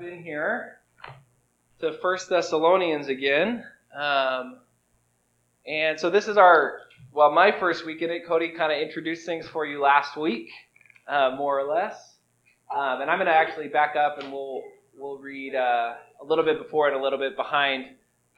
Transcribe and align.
in 0.00 0.22
here 0.22 0.78
to 1.80 1.92
First 1.92 2.28
Thessalonians 2.28 3.08
again. 3.08 3.64
Um, 3.94 4.58
and 5.66 5.98
so 5.98 6.08
this 6.08 6.28
is 6.28 6.36
our, 6.36 6.80
well, 7.12 7.32
my 7.32 7.50
first 7.58 7.84
week 7.84 8.02
in 8.02 8.10
it. 8.10 8.26
Cody 8.26 8.50
kind 8.50 8.70
of 8.70 8.78
introduced 8.78 9.26
things 9.26 9.46
for 9.48 9.66
you 9.66 9.80
last 9.80 10.16
week, 10.16 10.50
uh, 11.08 11.34
more 11.36 11.58
or 11.58 11.72
less. 11.72 12.14
Um, 12.74 13.00
and 13.00 13.10
I'm 13.10 13.18
going 13.18 13.26
to 13.26 13.34
actually 13.34 13.68
back 13.68 13.96
up 13.96 14.22
and 14.22 14.32
we'll, 14.32 14.62
we'll 14.96 15.18
read 15.18 15.54
uh, 15.54 15.94
a 16.20 16.24
little 16.24 16.44
bit 16.44 16.58
before 16.58 16.88
and 16.88 16.96
a 16.96 17.02
little 17.02 17.18
bit 17.18 17.36
behind 17.36 17.86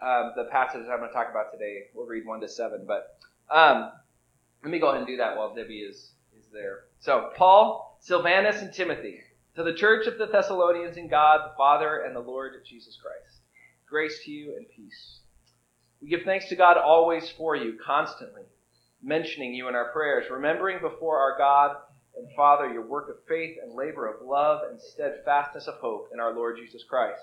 um, 0.00 0.32
the 0.36 0.44
passage 0.44 0.82
I'm 0.90 0.98
going 0.98 1.10
to 1.10 1.14
talk 1.14 1.28
about 1.30 1.52
today. 1.52 1.84
We'll 1.94 2.06
read 2.06 2.24
1 2.24 2.40
to 2.40 2.48
7. 2.48 2.86
But 2.86 3.18
um, 3.50 3.90
let 4.62 4.70
me 4.70 4.78
go 4.78 4.88
ahead 4.88 5.00
and 5.00 5.06
do 5.06 5.18
that 5.18 5.36
while 5.36 5.54
Debbie 5.54 5.80
is, 5.80 6.12
is 6.38 6.46
there. 6.52 6.84
So, 7.00 7.30
Paul, 7.36 7.98
Silvanus, 8.00 8.62
and 8.62 8.72
Timothy 8.72 9.20
to 9.56 9.64
the 9.64 9.74
church 9.74 10.06
of 10.06 10.18
the 10.18 10.26
Thessalonians 10.26 10.96
in 10.96 11.08
God, 11.08 11.40
the 11.44 11.56
Father, 11.56 12.02
and 12.06 12.14
the 12.14 12.20
Lord 12.20 12.52
Jesus 12.64 12.96
Christ. 13.02 13.40
Grace 13.88 14.20
to 14.24 14.30
you 14.30 14.54
and 14.56 14.66
peace. 14.68 15.20
We 16.00 16.08
give 16.08 16.22
thanks 16.24 16.48
to 16.48 16.56
God 16.56 16.76
always 16.76 17.28
for 17.30 17.56
you, 17.56 17.76
constantly, 17.84 18.42
mentioning 19.02 19.52
you 19.52 19.68
in 19.68 19.74
our 19.74 19.90
prayers, 19.92 20.30
remembering 20.30 20.80
before 20.80 21.18
our 21.18 21.36
God 21.36 21.76
and 22.16 22.28
Father 22.36 22.72
your 22.72 22.86
work 22.86 23.08
of 23.10 23.16
faith 23.28 23.56
and 23.62 23.74
labor 23.74 24.06
of 24.06 24.26
love 24.26 24.60
and 24.70 24.80
steadfastness 24.80 25.66
of 25.66 25.74
hope 25.74 26.10
in 26.12 26.20
our 26.20 26.34
Lord 26.34 26.56
Jesus 26.56 26.84
Christ. 26.88 27.20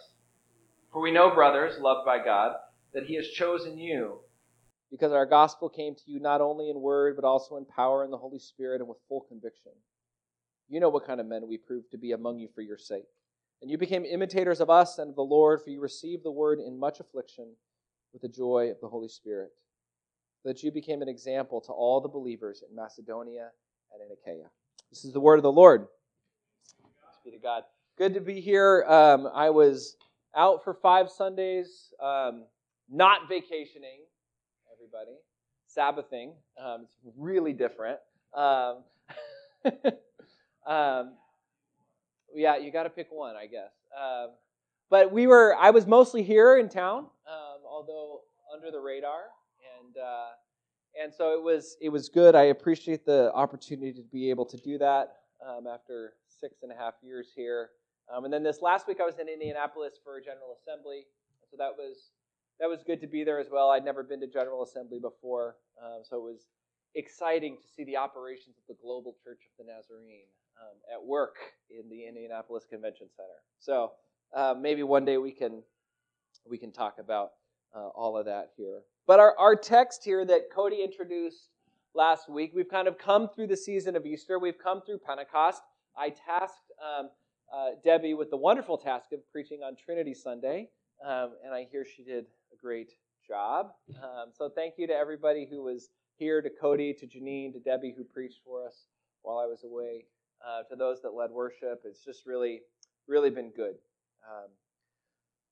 For 0.92 1.02
we 1.02 1.12
know, 1.12 1.34
brothers, 1.34 1.80
loved 1.80 2.06
by 2.06 2.24
God, 2.24 2.56
that 2.94 3.06
He 3.06 3.16
has 3.16 3.28
chosen 3.30 3.78
you, 3.78 4.20
because 4.92 5.12
our 5.12 5.26
gospel 5.26 5.70
came 5.70 5.96
to 5.96 6.12
you 6.12 6.20
not 6.20 6.42
only 6.42 6.70
in 6.70 6.80
word, 6.80 7.16
but 7.16 7.26
also 7.26 7.58
in 7.58 7.66
power 7.66 8.04
in 8.04 8.12
the 8.12 8.18
Holy 8.18 8.40
Spirit 8.40 8.80
and 8.82 8.88
with 8.88 8.98
full 9.08 9.22
conviction. 9.22 9.72
You 10.70 10.80
know 10.80 10.90
what 10.90 11.06
kind 11.06 11.20
of 11.20 11.28
men 11.28 11.48
we 11.48 11.58
proved 11.58 11.92
to 11.92 11.98
be 11.98 12.12
among 12.12 12.40
you 12.40 12.50
for 12.54 12.62
your 12.62 12.78
sake. 12.78 13.08
And 13.62 13.72
you 13.72 13.78
became 13.78 14.06
imitators 14.06 14.60
of 14.60 14.70
us 14.70 15.00
and 15.00 15.10
of 15.10 15.16
the 15.16 15.24
Lord, 15.24 15.62
for 15.64 15.70
you 15.70 15.82
received 15.82 16.24
the 16.24 16.32
word 16.32 16.60
in 16.60 16.78
much 16.78 17.00
affliction 17.00 17.54
with 18.14 18.22
the 18.22 18.28
joy 18.28 18.70
of 18.72 18.80
the 18.82 18.88
Holy 18.88 19.08
Spirit, 19.08 19.52
that 20.46 20.64
you 20.64 20.72
became 20.72 21.02
an 21.02 21.10
example 21.10 21.62
to 21.62 21.72
all 21.72 22.02
the 22.02 22.08
believers 22.08 22.64
in 22.68 22.76
Macedonia 22.76 23.50
and 23.94 24.02
in 24.02 24.10
Achaia. 24.12 24.50
This 24.90 25.06
is 25.06 25.14
the 25.14 25.20
word 25.20 25.38
of 25.38 25.44
the 25.44 25.52
Lord. 25.52 25.88
Thanks 26.82 27.20
be 27.24 27.32
to 27.32 27.38
God. 27.38 27.64
Good 27.98 28.14
to 28.14 28.22
be 28.22 28.40
here. 28.40 28.86
Um, 28.88 29.28
I 29.34 29.50
was 29.50 29.98
out 30.36 30.64
for 30.64 30.74
five 30.74 31.10
Sundays, 31.10 31.94
um, 32.02 32.46
not 32.90 33.28
vacationing, 33.28 34.02
everybody, 34.72 35.18
Sabbathing. 35.68 36.34
Um, 36.64 36.88
it's 37.06 37.16
really 37.18 37.54
different. 37.54 38.00
Um, 40.68 41.14
yeah, 42.36 42.58
you 42.58 42.72
got 42.72 42.84
to 42.84 42.90
pick 42.90 43.08
one, 43.10 43.36
I 43.36 43.46
guess. 43.48 43.72
Um, 43.98 44.32
but 44.90 45.12
we 45.12 45.28
were, 45.28 45.56
I 45.56 45.72
was 45.72 45.88
mostly 45.88 46.24
here 46.24 46.58
in 46.58 46.70
town, 46.70 47.08
um, 47.28 47.60
although 47.70 48.22
under 48.54 48.72
the 48.72 48.80
radar, 48.80 49.22
and 49.80 49.98
uh, 49.98 50.30
and 51.02 51.14
so 51.14 51.34
it 51.34 51.44
was 51.44 51.78
it 51.82 51.90
was 51.90 52.10
good. 52.10 52.36
I 52.36 52.44
appreciate 52.44 53.06
the 53.06 53.32
opportunity 53.34 53.94
to 53.94 54.04
be 54.12 54.30
able 54.30 54.46
to 54.46 54.58
do 54.58 54.78
that 54.78 55.16
um, 55.46 55.68
after 55.68 56.14
six 56.28 56.64
and 56.64 56.72
a 56.72 56.76
half 56.76 56.94
years 57.02 57.30
here. 57.36 57.70
Um, 58.14 58.24
and 58.24 58.34
then 58.34 58.44
this 58.44 58.62
last 58.62 58.88
week 58.88 59.00
I 59.02 59.06
was 59.06 59.20
in 59.20 59.28
Indianapolis 59.28 59.96
for 60.04 60.18
a 60.18 60.22
General 60.22 60.56
Assembly, 60.60 61.04
so 61.50 61.58
that 61.58 61.72
was 61.78 62.12
that 62.60 62.68
was 62.68 62.84
good 62.84 63.02
to 63.02 63.08
be 63.08 63.24
there 63.24 63.40
as 63.40 63.48
well. 63.52 63.70
I'd 63.70 63.86
never 63.86 64.04
been 64.04 64.22
to 64.22 64.28
General 64.28 64.64
Assembly 64.64 65.00
before, 65.00 65.58
um, 65.84 66.02
so 66.04 66.18
it 66.18 66.24
was 66.24 66.48
exciting 66.96 67.58
to 67.58 67.68
see 67.68 67.84
the 67.84 67.98
operations 67.98 68.56
of 68.58 68.64
the 68.68 68.82
Global 68.82 69.16
Church 69.24 69.44
of 69.46 69.66
the 69.66 69.72
Nazarene 69.72 70.32
um, 70.62 70.78
at 70.94 71.06
work 71.06 71.36
in 71.70 71.90
the 71.90 72.06
Indianapolis 72.08 72.66
Convention 72.70 73.08
Center. 73.16 73.40
So 73.60 73.92
uh, 74.36 74.56
maybe 74.60 74.84
one 74.84 75.06
day 75.06 75.18
we 75.18 75.32
can 75.32 75.64
we 76.50 76.58
can 76.58 76.72
talk 76.72 76.96
about 77.00 77.32
uh, 77.76 77.88
all 77.90 78.18
of 78.18 78.26
that 78.26 78.52
here. 78.56 78.82
But 79.06 79.20
our, 79.20 79.36
our 79.38 79.56
text 79.56 80.04
here 80.04 80.26
that 80.26 80.50
Cody 80.54 80.84
introduced 80.84 81.50
last 81.94 82.30
week, 82.30 82.52
we've 82.54 82.70
kind 82.70 82.88
of 82.88 82.98
come 82.98 83.30
through 83.34 83.48
the 83.48 83.58
season 83.58 83.96
of 83.96 84.06
Easter. 84.06 84.40
We've 84.40 84.58
come 84.58 84.82
through 84.86 85.00
Pentecost. 85.00 85.62
I 85.98 86.10
tasked 86.10 86.72
um, 86.82 87.10
uh, 87.54 87.72
Debbie 87.84 88.14
with 88.14 88.30
the 88.30 88.38
wonderful 88.38 88.78
task 88.78 89.12
of 89.14 89.20
preaching 89.32 89.62
on 89.64 89.76
Trinity 89.76 90.14
Sunday, 90.14 90.70
um, 91.06 91.32
and 91.44 91.54
I 91.54 91.68
hear 91.70 91.86
she 91.86 92.04
did 92.04 92.26
a 92.54 92.58
great 92.62 92.92
job. 93.28 93.72
Um, 94.02 94.32
so 94.32 94.50
thank 94.50 94.76
you 94.78 94.88
to 94.88 94.94
everybody 94.94 95.48
who 95.50 95.64
was 95.64 95.90
here, 96.18 96.42
to 96.42 96.50
Cody, 96.50 96.94
to 96.94 97.08
Janine, 97.08 97.54
to 97.54 97.60
Debbie 97.60 97.94
who 97.98 98.04
preached 98.04 98.40
for 98.46 98.66
us 98.66 98.88
while 99.22 99.38
I 99.38 99.46
was 99.46 99.64
away 99.64 100.06
uh, 100.48 100.64
to 100.70 100.76
those 100.76 101.02
that 101.02 101.14
led 101.14 101.32
worship. 101.32 101.82
It's 101.86 102.04
just 102.04 102.26
really, 102.26 102.62
really 103.08 103.30
been 103.30 103.52
good. 103.56 103.76
Um, 104.28 104.50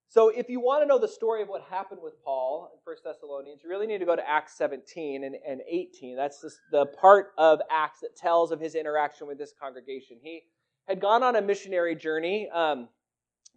so, 0.08 0.30
if 0.30 0.50
you 0.50 0.62
want 0.62 0.84
to 0.84 0.88
know 0.88 1.00
the 1.00 1.08
story 1.08 1.42
of 1.42 1.50
what 1.50 1.62
happened 1.64 2.00
with 2.02 2.14
Paul 2.24 2.72
in 2.74 2.80
1 2.84 2.96
Thessalonians, 3.04 3.62
you 3.64 3.70
really 3.70 3.88
need 3.88 3.98
to 3.98 4.06
go 4.06 4.16
to 4.16 4.30
Acts 4.30 4.58
17 4.58 5.24
and, 5.24 5.36
and 5.46 5.62
18. 5.68 6.16
That's 6.16 6.40
this, 6.40 6.58
the 6.72 6.86
part 6.86 7.34
of 7.38 7.60
Acts 7.70 8.00
that 8.02 8.16
tells 8.16 8.52
of 8.52 8.60
his 8.60 8.76
interaction 8.76 9.28
with 9.28 9.38
this 9.38 9.54
congregation. 9.60 10.18
He 10.22 10.44
had 10.88 11.02
gone 11.02 11.24
on 11.24 11.36
a 11.36 11.42
missionary 11.42 11.96
journey 11.96 12.50
um, 12.54 12.88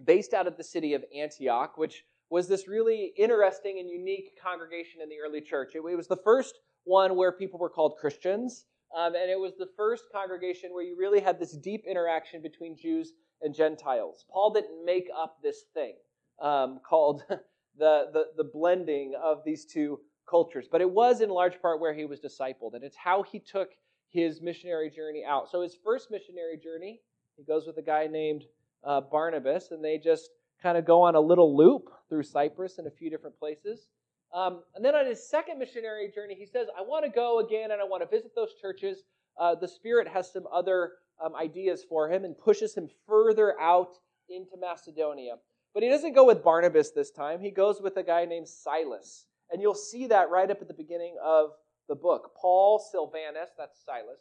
based 0.05 0.35
out 0.35 0.47
of 0.47 0.57
the 0.57 0.65
city 0.65 0.95
of 0.95 1.05
Antioch, 1.17 1.77
which 1.77 2.05
was 2.31 2.49
this 2.49 2.67
really 2.67 3.13
interesting 3.17 3.79
and 3.79 3.89
unique 3.89 4.39
congregation 4.43 5.01
in 5.03 5.09
the 5.09 5.17
early 5.25 5.41
church. 5.41 5.75
It, 5.75 5.79
it 5.79 5.97
was 5.97 6.09
the 6.09 6.17
first 6.17 6.59
one 6.85 7.17
where 7.17 7.33
people 7.33 7.61
were 7.61 7.71
called 7.71 7.97
Christians. 8.01 8.65
Um, 8.97 9.15
and 9.15 9.31
it 9.31 9.39
was 9.39 9.53
the 9.59 9.69
first 9.77 10.05
congregation 10.13 10.73
where 10.73 10.83
you 10.83 10.97
really 10.99 11.21
had 11.21 11.39
this 11.39 11.53
deep 11.53 11.85
interaction 11.89 12.41
between 12.41 12.77
Jews 12.77 13.13
and 13.43 13.55
Gentiles. 13.55 14.25
Paul 14.31 14.53
didn't 14.53 14.85
make 14.85 15.09
up 15.17 15.39
this 15.43 15.65
thing 15.75 15.95
um, 16.41 16.81
called 16.89 17.23
the, 17.29 17.41
the, 17.79 18.25
the 18.37 18.45
blending 18.45 19.15
of 19.23 19.43
these 19.45 19.65
two 19.65 20.01
cultures, 20.29 20.67
but 20.71 20.81
it 20.81 20.91
was 20.91 21.21
in 21.21 21.29
large 21.31 21.61
part 21.61 21.81
where 21.81 21.95
he 21.95 22.05
was 22.05 22.21
discipled, 22.21 22.75
and 22.75 22.85
it's 22.85 22.97
how 22.97 23.23
he 23.23 23.39
took 23.39 23.71
his 24.11 24.41
missionary 24.41 24.91
journey 24.91 25.25
out. 25.27 25.51
So 25.51 25.63
his 25.63 25.77
first 25.85 26.11
missionary 26.11 26.57
journey, 26.57 27.01
he 27.37 27.45
goes 27.45 27.67
with 27.67 27.77
a 27.77 27.83
guy 27.83 28.07
named 28.07 28.45
uh, 28.85 29.03
Barnabas, 29.03 29.71
and 29.71 29.85
they 29.85 29.99
just 29.99 30.31
kind 30.63 30.77
of 30.79 30.85
go 30.85 31.03
on 31.03 31.15
a 31.15 31.21
little 31.21 31.57
loop 31.57 31.91
through 32.09 32.23
Cyprus 32.23 32.79
and 32.79 32.87
a 32.87 32.91
few 32.91 33.11
different 33.11 33.39
places. 33.39 33.89
Um, 34.35 34.63
and 34.75 34.85
then 34.85 34.95
on 34.95 35.07
his 35.07 35.29
second 35.29 35.59
missionary 35.59 36.11
journey, 36.15 36.35
he 36.39 36.47
says, 36.47 36.69
I 36.79 36.83
want 36.83 37.05
to 37.05 37.11
go 37.11 37.41
again 37.41 37.71
and 37.71 37.81
I 37.81 37.85
want 37.85 38.03
to 38.03 38.09
visit 38.09 38.33
those 38.35 38.55
churches. 38.61 39.05
Uh, 39.41 39.55
the 39.55 39.69
Spirit 39.69 40.09
has 40.09 40.33
some 40.33 40.45
other 40.53 40.93
um, 41.25 41.35
ideas 41.35 41.85
for 41.89 42.11
him 42.11 42.25
and 42.25 42.37
pushes 42.37 42.75
him 42.75 42.89
further 43.07 43.59
out 43.61 43.97
into 44.29 44.57
Macedonia. 44.61 45.37
But 45.75 45.83
he 45.83 45.89
doesn't 45.89 46.15
go 46.15 46.27
with 46.27 46.43
Barnabas 46.43 46.91
this 46.91 47.11
time. 47.11 47.41
He 47.41 47.51
goes 47.51 47.81
with 47.81 47.97
a 47.97 48.03
guy 48.03 48.25
named 48.25 48.49
Silas. 48.49 49.27
And 49.51 49.63
you'll 49.63 49.75
see 49.75 50.07
that 50.09 50.31
right 50.31 50.51
up 50.51 50.61
at 50.61 50.69
the 50.69 50.75
beginning 50.75 51.17
of 51.25 51.51
the 51.89 51.95
book. 51.95 52.33
Paul, 52.41 52.79
Silvanus, 52.79 53.51
that's 53.57 53.83
Silas, 53.85 54.21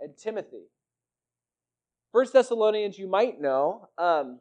and 0.00 0.16
Timothy. 0.16 0.64
First 2.12 2.32
Thessalonians, 2.32 2.98
you 2.98 3.08
might 3.08 3.40
know, 3.40 3.88
um, 3.98 4.40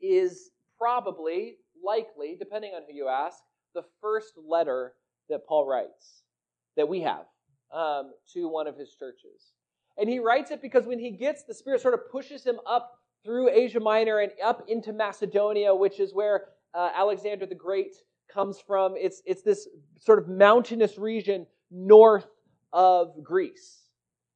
is 0.00 0.50
probably, 0.78 1.56
likely, 1.84 2.36
depending 2.38 2.72
on 2.74 2.82
who 2.86 2.94
you 2.94 3.08
ask, 3.08 3.38
the 3.74 3.84
first 4.00 4.32
letter 4.36 4.94
that 5.28 5.46
Paul 5.46 5.66
writes, 5.66 6.22
that 6.76 6.88
we 6.88 7.00
have, 7.02 7.24
um, 7.72 8.12
to 8.34 8.48
one 8.48 8.66
of 8.66 8.76
his 8.76 8.94
churches. 8.98 9.52
And 9.98 10.08
he 10.08 10.18
writes 10.18 10.50
it 10.50 10.62
because 10.62 10.86
when 10.86 10.98
he 10.98 11.10
gets, 11.10 11.44
the 11.44 11.54
Spirit 11.54 11.80
sort 11.80 11.94
of 11.94 12.10
pushes 12.10 12.44
him 12.44 12.58
up 12.66 12.98
through 13.24 13.50
Asia 13.50 13.80
Minor 13.80 14.20
and 14.20 14.32
up 14.42 14.64
into 14.68 14.92
Macedonia, 14.92 15.74
which 15.74 16.00
is 16.00 16.14
where 16.14 16.46
uh, 16.74 16.90
Alexander 16.94 17.46
the 17.46 17.54
Great 17.54 17.94
comes 18.32 18.58
from. 18.66 18.94
It's, 18.96 19.22
it's 19.26 19.42
this 19.42 19.68
sort 19.98 20.18
of 20.18 20.28
mountainous 20.28 20.96
region 20.98 21.46
north 21.70 22.26
of 22.72 23.22
Greece. 23.22 23.82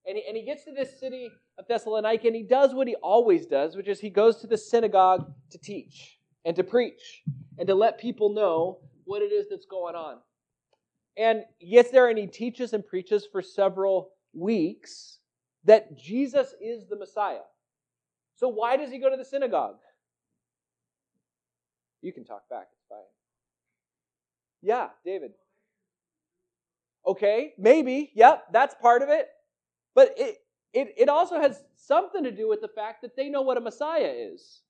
And 0.07 0.19
he, 0.19 0.25
and 0.29 0.37
he 0.37 0.45
gets 0.45 0.65
to 0.65 0.73
this 0.73 1.01
city 1.01 1.31
of 1.59 1.67
Thessalonica, 1.67 2.27
and 2.27 2.37
he 2.37 2.43
does 2.43 2.75
what 2.75 2.87
he 2.87 2.95
always 2.97 3.47
does, 3.47 3.77
which 3.77 3.89
is 3.89 4.01
he 4.01 4.11
goes 4.11 4.37
to 4.39 4.47
the 4.47 4.59
synagogue 4.59 5.33
to 5.51 5.59
teach 5.59 6.19
and 6.45 6.55
to 6.57 6.65
preach 6.65 7.23
and 7.59 7.67
to 7.69 7.75
let 7.75 7.99
people 7.99 8.35
know 8.35 8.81
what 9.05 9.23
it 9.23 9.33
is 9.33 9.47
that's 9.49 9.67
going 9.67 9.95
on. 9.95 10.19
And 11.17 11.43
gets 11.61 11.91
there 11.91 12.09
and 12.09 12.19
he 12.19 12.27
teaches 12.27 12.73
and 12.73 12.85
preaches 12.85 13.27
for 13.31 13.43
several 13.43 14.11
weeks 14.33 15.19
that 15.65 15.97
Jesus 15.97 16.55
is 16.61 16.87
the 16.89 16.97
Messiah. 16.97 17.45
So 18.35 18.49
why 18.49 18.77
does 18.77 18.91
he 18.91 18.99
go 18.99 19.09
to 19.09 19.17
the 19.17 19.25
synagogue? 19.25 19.77
You 22.03 22.13
can 22.13 22.25
talk 22.25 22.49
back, 22.51 22.67
fine. 22.89 22.99
Yeah, 24.61 24.89
David. 25.05 25.33
Okay, 27.07 27.53
maybe. 27.59 28.11
Yep, 28.15 28.47
that's 28.53 28.75
part 28.75 29.03
of 29.03 29.09
it. 29.09 29.29
But 29.95 30.15
it, 30.17 30.39
it, 30.73 30.95
it 30.99 31.09
also 31.09 31.41
has 31.41 31.63
something 31.77 32.25
to 32.25 32.33
do 32.33 32.49
with 32.49 32.61
the 32.61 32.69
fact 32.69 33.03
that 33.03 33.17
they 33.17 33.29
know 33.29 33.43
what 33.43 33.57
a 33.57 33.61
Messiah 33.61 34.13
is. 34.15 34.63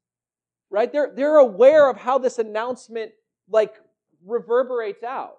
Right? 0.70 0.92
They're, 0.92 1.12
they're 1.14 1.36
aware 1.36 1.88
of 1.88 1.96
how 1.96 2.19
this 2.19 2.38
announcement 2.38 3.12
like 3.48 3.75
reverberates 4.24 5.02
out. 5.02 5.38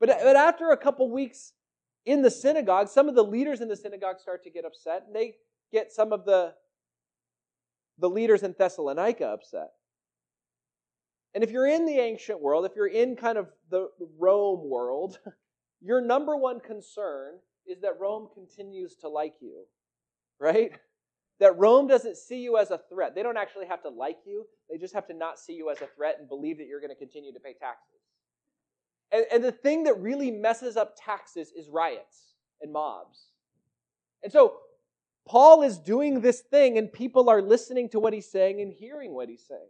But, 0.00 0.10
but 0.22 0.36
after 0.36 0.70
a 0.70 0.76
couple 0.76 1.10
weeks 1.10 1.52
in 2.06 2.22
the 2.22 2.30
synagogue, 2.30 2.88
some 2.88 3.08
of 3.08 3.14
the 3.14 3.24
leaders 3.24 3.60
in 3.60 3.68
the 3.68 3.76
synagogue 3.76 4.20
start 4.20 4.42
to 4.44 4.50
get 4.50 4.64
upset 4.64 5.04
and 5.06 5.14
they 5.14 5.34
get 5.72 5.92
some 5.92 6.12
of 6.12 6.24
the 6.24 6.54
the 7.98 8.08
leaders 8.08 8.42
in 8.42 8.54
Thessalonica 8.56 9.26
upset. 9.26 9.70
And 11.34 11.44
if 11.44 11.50
you're 11.50 11.66
in 11.66 11.84
the 11.84 11.98
ancient 11.98 12.40
world, 12.40 12.64
if 12.64 12.72
you're 12.76 12.86
in 12.86 13.16
kind 13.16 13.36
of 13.36 13.48
the 13.70 13.88
Rome 14.18 14.68
world, 14.68 15.18
your 15.80 16.00
number 16.00 16.36
one 16.36 16.60
concern 16.60 17.34
is 17.66 17.80
that 17.82 18.00
Rome 18.00 18.28
continues 18.32 18.96
to 18.96 19.08
like 19.08 19.34
you, 19.40 19.64
right? 20.40 20.72
That 21.40 21.56
Rome 21.56 21.86
doesn't 21.86 22.16
see 22.16 22.40
you 22.40 22.58
as 22.58 22.70
a 22.70 22.80
threat. 22.88 23.14
They 23.14 23.22
don't 23.22 23.36
actually 23.36 23.66
have 23.66 23.82
to 23.82 23.88
like 23.88 24.18
you, 24.26 24.46
they 24.70 24.76
just 24.76 24.94
have 24.94 25.06
to 25.06 25.14
not 25.14 25.38
see 25.38 25.54
you 25.54 25.70
as 25.70 25.80
a 25.80 25.86
threat 25.86 26.16
and 26.18 26.28
believe 26.28 26.58
that 26.58 26.66
you're 26.66 26.80
going 26.80 26.90
to 26.90 26.96
continue 26.96 27.32
to 27.32 27.40
pay 27.40 27.54
taxes. 27.54 28.00
And, 29.10 29.24
and 29.32 29.44
the 29.44 29.52
thing 29.52 29.84
that 29.84 29.98
really 30.00 30.30
messes 30.30 30.76
up 30.76 30.94
taxes 30.96 31.52
is 31.56 31.68
riots 31.68 32.34
and 32.60 32.72
mobs. 32.72 33.28
And 34.22 34.32
so 34.32 34.56
Paul 35.26 35.62
is 35.62 35.78
doing 35.78 36.20
this 36.20 36.40
thing, 36.40 36.78
and 36.78 36.92
people 36.92 37.28
are 37.30 37.42
listening 37.42 37.88
to 37.90 38.00
what 38.00 38.12
he's 38.12 38.30
saying 38.30 38.60
and 38.60 38.72
hearing 38.72 39.14
what 39.14 39.28
he's 39.28 39.44
saying. 39.46 39.68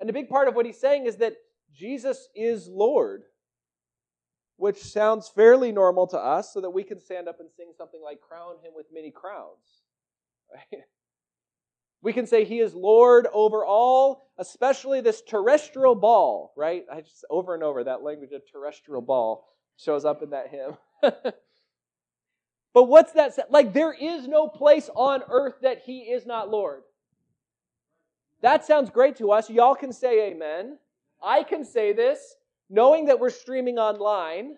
And 0.00 0.08
a 0.08 0.12
big 0.12 0.28
part 0.28 0.48
of 0.48 0.54
what 0.54 0.66
he's 0.66 0.80
saying 0.80 1.06
is 1.06 1.16
that 1.16 1.34
Jesus 1.74 2.28
is 2.34 2.68
Lord, 2.68 3.24
which 4.56 4.78
sounds 4.78 5.28
fairly 5.28 5.72
normal 5.72 6.06
to 6.08 6.18
us, 6.18 6.52
so 6.52 6.60
that 6.60 6.70
we 6.70 6.84
can 6.84 7.00
stand 7.00 7.28
up 7.28 7.40
and 7.40 7.50
sing 7.56 7.72
something 7.76 8.00
like, 8.02 8.20
Crown 8.20 8.56
him 8.62 8.72
with 8.74 8.86
many 8.92 9.10
crowns. 9.10 9.81
We 12.02 12.12
can 12.12 12.26
say 12.26 12.44
he 12.44 12.58
is 12.58 12.74
Lord 12.74 13.28
over 13.32 13.64
all, 13.64 14.28
especially 14.36 15.00
this 15.00 15.22
terrestrial 15.22 15.94
ball, 15.94 16.52
right? 16.56 16.84
I 16.92 17.00
just 17.00 17.24
over 17.30 17.54
and 17.54 17.62
over 17.62 17.84
that 17.84 18.02
language 18.02 18.32
of 18.32 18.42
terrestrial 18.50 19.02
ball 19.02 19.46
shows 19.76 20.04
up 20.04 20.20
in 20.20 20.30
that 20.30 20.48
hymn. 20.48 20.76
but 22.74 22.84
what's 22.84 23.12
that? 23.12 23.38
Like, 23.50 23.72
there 23.72 23.92
is 23.92 24.26
no 24.26 24.48
place 24.48 24.90
on 24.96 25.22
earth 25.30 25.54
that 25.62 25.82
he 25.86 26.00
is 26.00 26.26
not 26.26 26.50
Lord. 26.50 26.82
That 28.40 28.64
sounds 28.64 28.90
great 28.90 29.16
to 29.18 29.30
us. 29.30 29.48
Y'all 29.48 29.76
can 29.76 29.92
say 29.92 30.32
amen. 30.32 30.78
I 31.22 31.44
can 31.44 31.64
say 31.64 31.92
this 31.92 32.34
knowing 32.68 33.04
that 33.06 33.20
we're 33.20 33.30
streaming 33.30 33.78
online, 33.78 34.56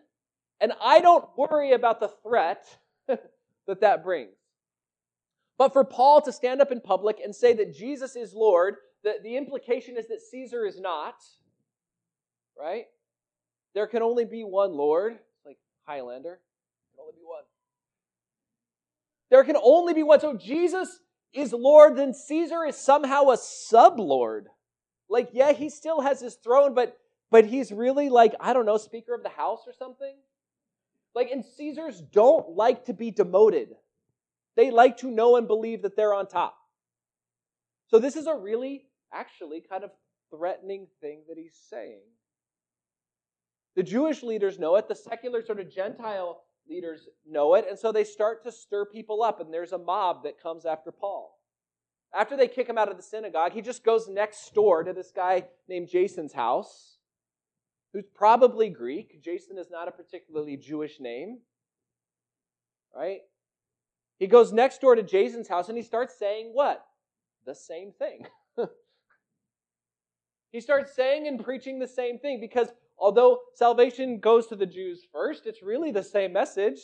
and 0.62 0.72
I 0.80 1.00
don't 1.00 1.28
worry 1.36 1.72
about 1.72 2.00
the 2.00 2.08
threat 2.22 2.64
that 3.06 3.80
that 3.82 4.02
brings. 4.02 4.32
But 5.56 5.72
for 5.72 5.84
Paul 5.84 6.20
to 6.22 6.32
stand 6.32 6.60
up 6.60 6.72
in 6.72 6.80
public 6.80 7.18
and 7.22 7.34
say 7.34 7.52
that 7.54 7.74
Jesus 7.74 8.16
is 8.16 8.34
Lord, 8.34 8.76
the, 9.02 9.14
the 9.22 9.36
implication 9.36 9.96
is 9.96 10.08
that 10.08 10.20
Caesar 10.20 10.66
is 10.66 10.80
not, 10.80 11.14
right? 12.58 12.86
There 13.74 13.86
can 13.86 14.02
only 14.02 14.24
be 14.24 14.42
one 14.42 14.72
Lord, 14.72 15.18
like 15.44 15.58
Highlander. 15.84 16.40
There 16.40 16.96
can 16.96 17.00
only 17.02 17.14
be 17.14 17.24
one. 17.24 17.42
There 19.30 19.44
can 19.44 19.56
only 19.62 19.94
be 19.94 20.02
one. 20.02 20.20
So 20.20 20.36
Jesus 20.36 21.00
is 21.32 21.52
Lord, 21.52 21.96
then 21.96 22.14
Caesar 22.14 22.64
is 22.64 22.76
somehow 22.76 23.30
a 23.30 23.36
sub 23.36 23.98
Lord. 23.98 24.48
Like, 25.08 25.30
yeah, 25.32 25.52
he 25.52 25.68
still 25.68 26.00
has 26.00 26.20
his 26.20 26.34
throne, 26.36 26.74
but 26.74 26.96
but 27.30 27.46
he's 27.46 27.72
really 27.72 28.10
like, 28.10 28.34
I 28.38 28.52
don't 28.52 28.64
know, 28.64 28.76
Speaker 28.76 29.12
of 29.12 29.24
the 29.24 29.28
House 29.28 29.62
or 29.66 29.72
something. 29.72 30.14
Like, 31.16 31.30
and 31.32 31.44
Caesars 31.44 32.00
don't 32.00 32.50
like 32.50 32.84
to 32.84 32.92
be 32.92 33.10
demoted. 33.10 33.70
They 34.56 34.70
like 34.70 34.96
to 34.98 35.10
know 35.10 35.36
and 35.36 35.46
believe 35.46 35.82
that 35.82 35.96
they're 35.96 36.14
on 36.14 36.26
top. 36.26 36.56
So 37.88 37.98
this 37.98 38.16
is 38.16 38.26
a 38.26 38.34
really, 38.34 38.86
actually, 39.12 39.62
kind 39.68 39.84
of 39.84 39.90
threatening 40.30 40.86
thing 41.00 41.22
that 41.28 41.38
he's 41.38 41.58
saying. 41.68 42.00
The 43.76 43.82
Jewish 43.82 44.22
leaders 44.22 44.58
know 44.58 44.76
it, 44.76 44.88
the 44.88 44.94
secular 44.94 45.44
sort 45.44 45.60
of 45.60 45.70
Gentile 45.70 46.42
leaders 46.68 47.08
know 47.28 47.54
it, 47.54 47.66
and 47.68 47.78
so 47.78 47.92
they 47.92 48.04
start 48.04 48.44
to 48.44 48.52
stir 48.52 48.86
people 48.86 49.22
up, 49.22 49.40
and 49.40 49.52
there's 49.52 49.72
a 49.72 49.78
mob 49.78 50.22
that 50.24 50.40
comes 50.40 50.64
after 50.64 50.92
Paul. 50.92 51.38
After 52.14 52.36
they 52.36 52.46
kick 52.46 52.68
him 52.68 52.78
out 52.78 52.88
of 52.88 52.96
the 52.96 53.02
synagogue, 53.02 53.52
he 53.52 53.60
just 53.60 53.84
goes 53.84 54.08
next 54.08 54.54
door 54.54 54.84
to 54.84 54.92
this 54.92 55.10
guy 55.14 55.44
named 55.68 55.88
Jason's 55.88 56.32
house, 56.32 56.98
who's 57.92 58.04
probably 58.14 58.70
Greek. 58.70 59.20
Jason 59.22 59.58
is 59.58 59.70
not 59.70 59.88
a 59.88 59.92
particularly 59.92 60.56
Jewish 60.56 61.00
name, 61.00 61.40
right? 62.94 63.20
He 64.18 64.26
goes 64.26 64.52
next 64.52 64.80
door 64.80 64.94
to 64.94 65.02
Jason's 65.02 65.48
house 65.48 65.68
and 65.68 65.76
he 65.76 65.82
starts 65.82 66.18
saying 66.18 66.50
what? 66.52 66.84
The 67.46 67.54
same 67.54 67.92
thing. 67.92 68.26
he 70.52 70.60
starts 70.60 70.94
saying 70.94 71.26
and 71.26 71.42
preaching 71.42 71.78
the 71.78 71.88
same 71.88 72.18
thing 72.18 72.40
because 72.40 72.68
although 72.98 73.40
salvation 73.54 74.18
goes 74.20 74.46
to 74.48 74.56
the 74.56 74.66
Jews 74.66 75.06
first, 75.12 75.46
it's 75.46 75.62
really 75.62 75.90
the 75.90 76.02
same 76.02 76.32
message. 76.32 76.80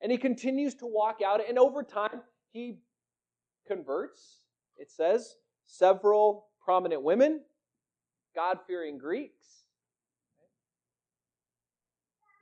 And 0.00 0.10
he 0.10 0.18
continues 0.18 0.74
to 0.76 0.86
walk 0.86 1.20
out, 1.24 1.40
and 1.48 1.58
over 1.58 1.82
time, 1.82 2.20
he 2.52 2.78
converts, 3.66 4.40
it 4.76 4.90
says, 4.90 5.36
several 5.66 6.48
prominent 6.62 7.02
women, 7.02 7.40
God 8.34 8.58
fearing 8.66 8.98
Greeks. 8.98 9.64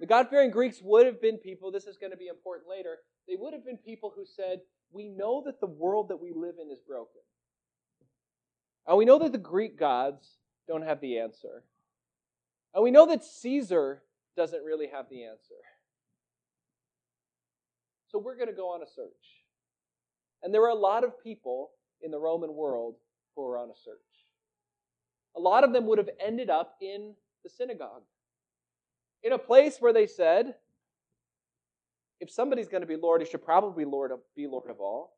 The 0.00 0.06
God 0.06 0.28
fearing 0.28 0.50
Greeks 0.50 0.80
would 0.82 1.06
have 1.06 1.20
been 1.20 1.38
people, 1.38 1.70
this 1.70 1.86
is 1.86 1.96
going 1.96 2.10
to 2.10 2.16
be 2.16 2.26
important 2.26 2.68
later, 2.68 2.98
they 3.28 3.36
would 3.36 3.52
have 3.52 3.64
been 3.64 3.76
people 3.76 4.12
who 4.14 4.24
said, 4.24 4.60
We 4.90 5.08
know 5.08 5.42
that 5.46 5.60
the 5.60 5.66
world 5.66 6.08
that 6.08 6.20
we 6.20 6.32
live 6.34 6.56
in 6.62 6.70
is 6.70 6.80
broken. 6.86 7.20
And 8.86 8.98
we 8.98 9.04
know 9.04 9.18
that 9.20 9.32
the 9.32 9.38
Greek 9.38 9.78
gods 9.78 10.28
don't 10.66 10.82
have 10.82 11.00
the 11.00 11.18
answer. 11.18 11.62
And 12.74 12.82
we 12.82 12.90
know 12.90 13.06
that 13.06 13.24
Caesar 13.24 14.02
doesn't 14.36 14.64
really 14.64 14.88
have 14.92 15.06
the 15.08 15.24
answer. 15.24 15.54
So 18.08 18.18
we're 18.18 18.36
going 18.36 18.48
to 18.48 18.54
go 18.54 18.74
on 18.74 18.82
a 18.82 18.86
search. 18.86 19.44
And 20.42 20.52
there 20.52 20.60
were 20.60 20.68
a 20.68 20.74
lot 20.74 21.04
of 21.04 21.22
people 21.22 21.70
in 22.00 22.10
the 22.10 22.18
Roman 22.18 22.54
world 22.54 22.96
who 23.36 23.42
were 23.42 23.56
on 23.56 23.70
a 23.70 23.76
search. 23.76 23.96
A 25.36 25.40
lot 25.40 25.64
of 25.64 25.72
them 25.72 25.86
would 25.86 25.98
have 25.98 26.10
ended 26.20 26.50
up 26.50 26.76
in 26.80 27.14
the 27.42 27.48
synagogue, 27.48 28.02
in 29.22 29.32
a 29.32 29.38
place 29.38 29.78
where 29.80 29.92
they 29.92 30.06
said, 30.06 30.54
if 32.22 32.30
somebody's 32.30 32.68
going 32.68 32.82
to 32.82 32.86
be 32.86 32.94
Lord, 32.94 33.20
he 33.20 33.26
should 33.28 33.44
probably 33.44 33.84
Lord 33.84 34.12
of, 34.12 34.20
be 34.36 34.46
Lord 34.46 34.70
of 34.70 34.78
all. 34.78 35.16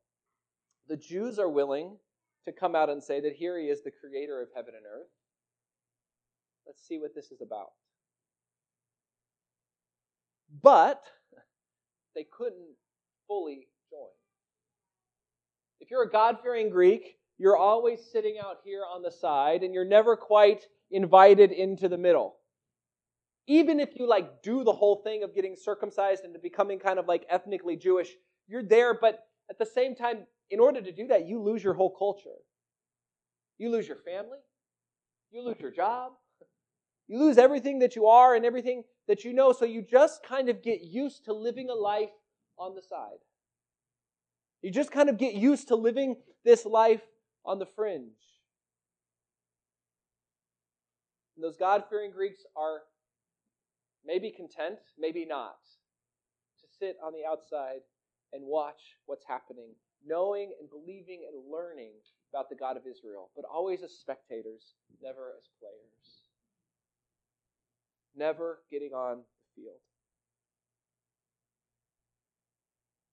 The 0.89 0.97
Jews 0.97 1.39
are 1.39 1.51
willing 1.51 1.99
to 2.47 2.53
come 2.53 2.75
out 2.75 2.89
and 2.89 3.03
say 3.03 3.21
that 3.21 3.35
here 3.35 3.59
he 3.59 3.67
is 3.67 3.83
the 3.83 3.91
creator 3.91 4.41
of 4.41 4.49
heaven 4.57 4.73
and 4.75 4.87
earth. 4.87 5.11
Let's 6.67 6.83
see 6.89 6.99
what 6.99 7.15
this 7.15 7.27
is 7.27 7.43
about. 7.43 7.73
But 10.63 11.03
they 12.15 12.25
couldn't 12.25 12.75
fully 13.29 13.69
join. 13.91 14.09
If 15.81 15.91
you're 15.91 16.05
a 16.05 16.11
God 16.11 16.39
fearing 16.43 16.71
Greek, 16.71 17.19
you're 17.37 17.59
always 17.59 18.01
sitting 18.13 18.37
out 18.43 18.61
here 18.65 18.83
on 18.91 19.03
the 19.03 19.11
side 19.11 19.63
and 19.63 19.75
you're 19.75 19.85
never 19.85 20.17
quite 20.17 20.65
invited 20.91 21.53
into 21.53 21.87
the 21.87 21.99
middle 21.99 22.37
even 23.47 23.81
if 23.81 23.91
you 23.97 24.09
like 24.09 24.43
do 24.43 24.65
the 24.65 24.73
whole 24.73 25.03
thing 25.03 25.23
of 25.23 25.35
getting 25.35 25.57
circumcised 25.57 26.25
and 26.25 26.37
becoming 26.43 26.79
kind 26.79 26.99
of 26.99 27.07
like 27.07 27.27
ethnically 27.29 27.77
Jewish, 27.77 28.11
you're 28.49 28.63
there, 28.63 28.99
but 28.99 29.27
at 29.51 29.59
the 29.59 29.67
same 29.67 29.95
time, 29.95 30.27
in 30.51 30.61
order 30.61 30.81
to 30.81 30.93
do 30.93 31.07
that, 31.09 31.27
you 31.27 31.41
lose 31.43 31.63
your 31.63 31.75
whole 31.75 31.91
culture. 31.91 32.39
You 33.59 33.71
lose 33.71 33.87
your 33.87 33.99
family, 33.99 34.39
you 35.31 35.43
lose 35.43 35.61
your 35.61 35.71
job, 35.71 36.13
you 37.07 37.19
lose 37.19 37.39
everything 37.39 37.79
that 37.81 37.95
you 37.95 38.07
are 38.07 38.35
and 38.35 38.45
everything 38.45 38.85
that 39.07 39.25
you 39.25 39.33
know, 39.33 39.53
so 39.53 39.65
you 39.65 39.83
just 39.83 40.25
kind 40.25 40.49
of 40.49 40.63
get 40.63 40.81
used 40.81 41.27
to 41.27 41.33
living 41.33 41.71
a 41.71 41.75
life 41.75 42.11
on 42.59 42.75
the 42.75 42.83
side. 42.83 43.19
You 44.63 44.71
just 44.71 44.91
kind 44.91 45.09
of 45.09 45.19
get 45.19 45.35
used 45.35 45.69
to 45.69 45.77
living 45.77 46.17
this 46.45 46.65
life 46.65 47.03
on 47.45 47.59
the 47.59 47.67
fringe. 47.67 48.17
And 51.37 51.45
those 51.45 51.57
God 51.57 51.85
fearing 51.91 52.11
Greeks 52.11 52.45
are 52.57 52.81
maybe 54.07 54.31
content, 54.31 54.79
maybe 54.99 55.25
not, 55.25 55.59
to 56.61 56.67
sit 56.79 56.97
on 57.05 57.13
the 57.13 57.29
outside 57.29 57.81
and 58.33 58.43
watch 58.45 58.81
what's 59.07 59.25
happening, 59.27 59.71
knowing 60.07 60.53
and 60.61 60.69
believing 60.69 61.27
and 61.31 61.51
learning 61.51 61.93
about 62.33 62.49
the 62.49 62.57
God 62.57 62.77
of 62.77 62.83
Israel, 62.87 63.31
but 63.37 63.45
always 63.45 63.83
as 63.83 63.93
spectators, 63.93 64.75
never 65.03 65.33
as 65.39 65.49
players. 65.61 66.25
Never 68.17 68.61
getting 68.71 68.93
on 68.93 69.19
the 69.19 69.63
field. 69.63 69.79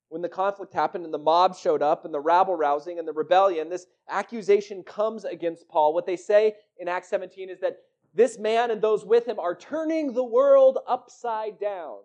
When 0.09 0.21
the 0.21 0.29
conflict 0.29 0.73
happened 0.73 1.05
and 1.05 1.13
the 1.13 1.17
mob 1.17 1.55
showed 1.55 1.81
up 1.81 2.03
and 2.03 2.13
the 2.13 2.19
rabble 2.19 2.55
rousing 2.55 2.99
and 2.99 3.07
the 3.07 3.13
rebellion, 3.13 3.69
this 3.69 3.85
accusation 4.09 4.83
comes 4.83 5.23
against 5.23 5.69
Paul. 5.69 5.93
What 5.93 6.05
they 6.05 6.17
say 6.17 6.55
in 6.79 6.89
Acts 6.89 7.09
17 7.09 7.49
is 7.49 7.61
that 7.61 7.77
this 8.13 8.37
man 8.37 8.71
and 8.71 8.81
those 8.81 9.05
with 9.05 9.25
him 9.25 9.39
are 9.39 9.55
turning 9.55 10.13
the 10.13 10.23
world 10.23 10.79
upside 10.87 11.59
down. 11.59 11.97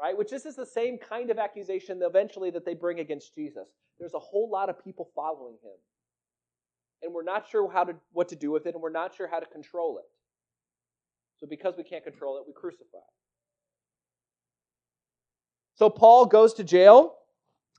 Right? 0.00 0.16
Which 0.16 0.30
this 0.30 0.46
is 0.46 0.56
the 0.56 0.64
same 0.64 0.96
kind 0.96 1.30
of 1.30 1.38
accusation 1.38 2.00
eventually 2.02 2.50
that 2.50 2.64
they 2.64 2.74
bring 2.74 3.00
against 3.00 3.34
Jesus. 3.34 3.68
There's 3.98 4.14
a 4.14 4.18
whole 4.18 4.48
lot 4.50 4.70
of 4.70 4.82
people 4.82 5.10
following 5.14 5.56
him. 5.62 5.76
And 7.02 7.12
we're 7.12 7.22
not 7.22 7.48
sure 7.50 7.70
how 7.70 7.84
to, 7.84 7.94
what 8.12 8.28
to 8.30 8.36
do 8.36 8.50
with 8.50 8.66
it, 8.66 8.74
and 8.74 8.82
we're 8.82 8.90
not 8.90 9.14
sure 9.14 9.28
how 9.28 9.40
to 9.40 9.46
control 9.46 9.98
it. 9.98 10.06
So 11.38 11.46
because 11.46 11.74
we 11.76 11.84
can't 11.84 12.04
control 12.04 12.38
it, 12.38 12.44
we 12.46 12.52
crucify. 12.54 12.98
So 15.74 15.88
Paul 15.88 16.26
goes 16.26 16.54
to 16.54 16.64
jail, 16.64 17.16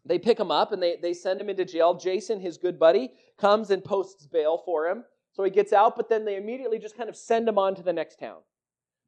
they 0.05 0.17
pick 0.17 0.39
him 0.39 0.49
up 0.49 0.71
and 0.71 0.81
they, 0.81 0.97
they 0.99 1.13
send 1.13 1.39
him 1.39 1.49
into 1.49 1.65
jail. 1.65 1.93
Jason, 1.93 2.39
his 2.39 2.57
good 2.57 2.79
buddy, 2.79 3.11
comes 3.37 3.69
and 3.69 3.83
posts 3.83 4.25
bail 4.25 4.61
for 4.65 4.87
him. 4.87 5.03
So 5.33 5.43
he 5.43 5.49
gets 5.49 5.71
out, 5.71 5.95
but 5.95 6.09
then 6.09 6.25
they 6.25 6.35
immediately 6.35 6.77
just 6.77 6.97
kind 6.97 7.09
of 7.09 7.15
send 7.15 7.47
him 7.47 7.57
on 7.57 7.75
to 7.75 7.83
the 7.83 7.93
next 7.93 8.19
town. 8.19 8.39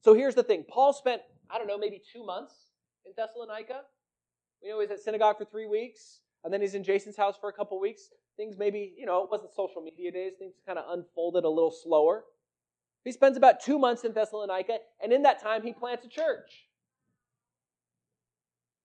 So 0.04 0.14
here's 0.14 0.36
the 0.36 0.44
thing 0.44 0.66
Paul 0.70 0.94
spent, 0.94 1.22
I 1.50 1.58
don't 1.58 1.68
know, 1.68 1.78
maybe 1.78 2.02
two 2.12 2.26
months 2.26 2.54
in 3.06 3.14
Thessalonica. 3.16 3.82
We 4.62 4.70
know 4.70 4.80
he's 4.80 4.92
at 4.92 5.02
synagogue 5.02 5.38
for 5.38 5.46
three 5.46 5.68
weeks, 5.68 6.22
and 6.44 6.54
then 6.54 6.62
he's 6.62 6.76
in 6.76 6.84
Jason's 6.84 7.18
house 7.18 7.36
for 7.40 7.50
a 7.50 7.54
couple 7.54 7.80
weeks. 7.80 8.10
Things 8.38 8.56
maybe, 8.58 8.94
you 8.98 9.06
know, 9.06 9.24
it 9.24 9.30
wasn't 9.30 9.54
social 9.54 9.82
media 9.82 10.12
days, 10.12 10.34
things 10.40 10.54
kind 10.66 10.80
of 10.80 10.86
unfolded 10.90 11.44
a 11.44 11.50
little 11.50 11.72
slower. 11.72 12.24
He 13.04 13.12
spends 13.12 13.36
about 13.36 13.62
two 13.62 13.78
months 13.78 14.06
in 14.06 14.14
Thessalonica, 14.14 14.78
and 15.02 15.12
in 15.12 15.24
that 15.24 15.42
time, 15.42 15.62
he 15.62 15.74
plants 15.74 16.06
a 16.06 16.10
church. 16.10 16.68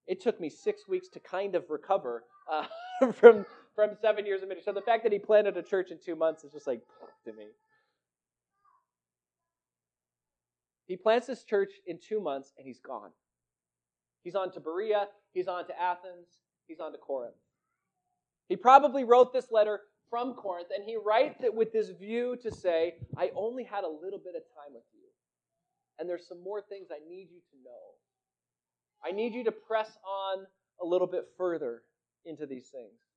It 0.06 0.20
took 0.20 0.40
me 0.40 0.48
six 0.48 0.88
weeks 0.88 1.08
to 1.10 1.20
kind 1.20 1.54
of 1.54 1.64
recover 1.68 2.24
uh, 2.50 2.66
from, 3.12 3.46
from 3.78 3.94
seven 4.02 4.26
years 4.26 4.42
of 4.42 4.48
ministry. 4.48 4.64
So 4.64 4.74
the 4.74 4.84
fact 4.84 5.04
that 5.04 5.12
he 5.12 5.20
planted 5.20 5.56
a 5.56 5.62
church 5.62 5.92
in 5.92 5.98
two 6.04 6.16
months 6.16 6.42
is 6.42 6.50
just 6.50 6.66
like 6.66 6.80
to 7.24 7.32
me. 7.32 7.44
He 10.88 10.96
plants 10.96 11.28
this 11.28 11.44
church 11.44 11.70
in 11.86 12.00
two 12.00 12.18
months, 12.18 12.52
and 12.58 12.66
he's 12.66 12.80
gone. 12.80 13.10
He's 14.24 14.34
on 14.34 14.50
to 14.54 14.60
Berea, 14.60 15.06
he's 15.32 15.46
on 15.46 15.64
to 15.68 15.80
Athens, 15.80 16.26
he's 16.66 16.80
on 16.80 16.90
to 16.90 16.98
Corinth. 16.98 17.36
He 18.48 18.56
probably 18.56 19.04
wrote 19.04 19.32
this 19.32 19.52
letter 19.52 19.82
from 20.10 20.34
Corinth, 20.34 20.70
and 20.74 20.82
he 20.84 20.96
writes 20.96 21.44
it 21.44 21.54
with 21.54 21.72
this 21.72 21.90
view 21.90 22.36
to 22.42 22.50
say, 22.50 22.94
I 23.16 23.30
only 23.36 23.62
had 23.62 23.84
a 23.84 23.88
little 23.88 24.18
bit 24.18 24.34
of 24.34 24.42
time 24.56 24.74
with 24.74 24.82
you. 24.92 25.06
And 26.00 26.08
there's 26.08 26.26
some 26.26 26.42
more 26.42 26.62
things 26.62 26.88
I 26.90 26.98
need 27.08 27.28
you 27.30 27.38
to 27.38 27.56
know. 27.64 29.06
I 29.06 29.12
need 29.12 29.34
you 29.34 29.44
to 29.44 29.52
press 29.52 29.96
on 30.04 30.46
a 30.82 30.84
little 30.84 31.06
bit 31.06 31.26
further 31.36 31.82
into 32.24 32.44
these 32.44 32.70
things. 32.70 33.07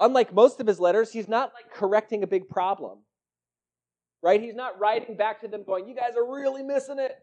Unlike 0.00 0.34
most 0.34 0.60
of 0.60 0.66
his 0.66 0.80
letters, 0.80 1.12
he's 1.12 1.28
not 1.28 1.52
like 1.54 1.72
correcting 1.72 2.22
a 2.22 2.26
big 2.26 2.48
problem. 2.48 2.98
Right? 4.22 4.40
He's 4.40 4.54
not 4.54 4.78
writing 4.80 5.16
back 5.16 5.40
to 5.42 5.48
them 5.48 5.64
going, 5.64 5.86
You 5.86 5.94
guys 5.94 6.16
are 6.16 6.26
really 6.26 6.62
missing 6.62 6.98
it. 6.98 7.14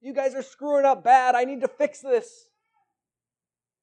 You 0.00 0.12
guys 0.12 0.34
are 0.34 0.42
screwing 0.42 0.84
up 0.84 1.04
bad. 1.04 1.34
I 1.34 1.44
need 1.44 1.60
to 1.60 1.68
fix 1.68 2.00
this. 2.00 2.48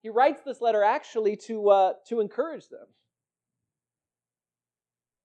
He 0.01 0.09
writes 0.09 0.41
this 0.45 0.61
letter 0.61 0.83
actually 0.83 1.37
to, 1.47 1.69
uh, 1.69 1.93
to 2.07 2.19
encourage 2.19 2.67
them. 2.69 2.87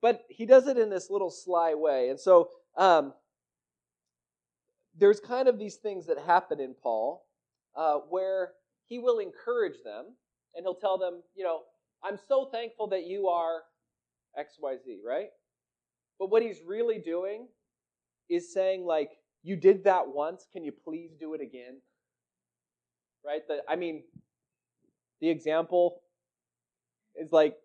But 0.00 0.22
he 0.28 0.46
does 0.46 0.66
it 0.66 0.76
in 0.76 0.90
this 0.90 1.10
little 1.10 1.30
sly 1.30 1.74
way. 1.74 2.10
And 2.10 2.20
so 2.20 2.50
um, 2.76 3.14
there's 4.96 5.20
kind 5.20 5.48
of 5.48 5.58
these 5.58 5.76
things 5.76 6.06
that 6.06 6.18
happen 6.18 6.60
in 6.60 6.74
Paul 6.74 7.24
uh, 7.74 7.96
where 8.10 8.52
he 8.86 8.98
will 8.98 9.18
encourage 9.18 9.82
them 9.84 10.06
and 10.54 10.64
he'll 10.64 10.74
tell 10.74 10.98
them, 10.98 11.22
you 11.34 11.42
know, 11.42 11.62
I'm 12.04 12.18
so 12.28 12.48
thankful 12.52 12.88
that 12.88 13.06
you 13.06 13.28
are 13.28 13.62
XYZ, 14.38 14.98
right? 15.06 15.28
But 16.18 16.30
what 16.30 16.42
he's 16.42 16.60
really 16.66 16.98
doing 16.98 17.48
is 18.28 18.52
saying, 18.52 18.84
like, 18.84 19.10
you 19.42 19.56
did 19.56 19.84
that 19.84 20.08
once, 20.08 20.46
can 20.52 20.64
you 20.64 20.72
please 20.72 21.12
do 21.18 21.34
it 21.34 21.40
again? 21.40 21.80
Right? 23.24 23.46
The, 23.48 23.62
I 23.68 23.76
mean, 23.76 24.02
the 25.20 25.30
example 25.30 26.02
is 27.16 27.32
like 27.32 27.56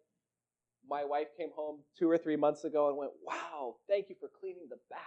my 0.90 1.04
wife 1.04 1.28
came 1.38 1.50
home 1.56 1.80
two 1.98 2.10
or 2.10 2.18
three 2.18 2.36
months 2.36 2.64
ago 2.64 2.90
and 2.90 2.98
went, 2.98 3.12
Wow, 3.26 3.76
thank 3.88 4.10
you 4.10 4.16
for 4.20 4.30
cleaning 4.40 4.68
the 4.70 4.78
bathroom. 4.90 5.06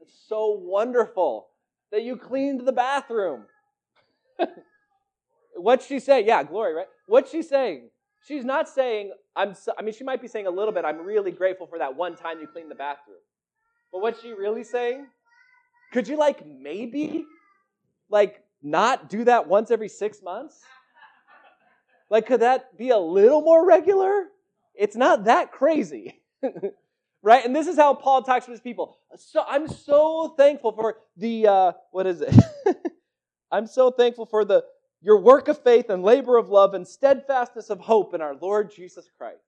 It's 0.00 0.14
so 0.28 0.50
wonderful 0.50 1.48
that 1.90 2.02
you 2.02 2.16
cleaned 2.16 2.66
the 2.66 2.72
bathroom. 2.72 3.44
What's 5.56 5.86
she 5.86 6.00
saying? 6.00 6.26
Yeah, 6.26 6.42
glory, 6.42 6.74
right? 6.74 6.86
What's 7.06 7.30
she 7.30 7.42
saying? 7.42 7.90
She's 8.26 8.44
not 8.44 8.68
saying, 8.68 9.12
I'm 9.34 9.54
so, 9.54 9.72
I 9.78 9.82
mean, 9.82 9.94
she 9.94 10.04
might 10.04 10.20
be 10.20 10.28
saying 10.28 10.46
a 10.46 10.50
little 10.50 10.72
bit, 10.72 10.84
I'm 10.84 10.98
really 10.98 11.30
grateful 11.30 11.66
for 11.66 11.78
that 11.78 11.96
one 11.96 12.16
time 12.16 12.40
you 12.40 12.46
cleaned 12.46 12.70
the 12.70 12.74
bathroom. 12.74 13.18
But 13.92 14.02
what's 14.02 14.20
she 14.20 14.32
really 14.32 14.64
saying? 14.64 15.06
Could 15.92 16.06
you, 16.06 16.16
like, 16.16 16.46
maybe, 16.46 17.24
like, 18.08 18.42
not 18.62 19.08
do 19.08 19.24
that 19.24 19.48
once 19.48 19.70
every 19.70 19.88
six 19.88 20.22
months? 20.22 20.60
Like, 22.10 22.26
could 22.26 22.40
that 22.40 22.76
be 22.76 22.90
a 22.90 22.98
little 22.98 23.40
more 23.40 23.66
regular? 23.66 24.26
It's 24.74 24.96
not 24.96 25.24
that 25.24 25.52
crazy. 25.52 26.20
right? 27.22 27.44
And 27.44 27.54
this 27.54 27.66
is 27.66 27.76
how 27.76 27.94
Paul 27.94 28.22
talks 28.22 28.46
to 28.46 28.50
his 28.50 28.60
people. 28.60 28.98
So 29.16 29.44
I'm 29.46 29.68
so 29.68 30.34
thankful 30.36 30.72
for 30.72 30.96
the 31.16 31.46
uh, 31.46 31.72
what 31.92 32.06
is 32.06 32.20
it? 32.20 32.34
I'm 33.52 33.66
so 33.66 33.90
thankful 33.90 34.26
for 34.26 34.44
the 34.44 34.64
your 35.02 35.20
work 35.20 35.48
of 35.48 35.62
faith 35.62 35.88
and 35.88 36.02
labor 36.02 36.36
of 36.36 36.48
love 36.48 36.74
and 36.74 36.86
steadfastness 36.86 37.70
of 37.70 37.80
hope 37.80 38.14
in 38.14 38.20
our 38.20 38.34
Lord 38.34 38.70
Jesus 38.74 39.08
Christ. 39.16 39.44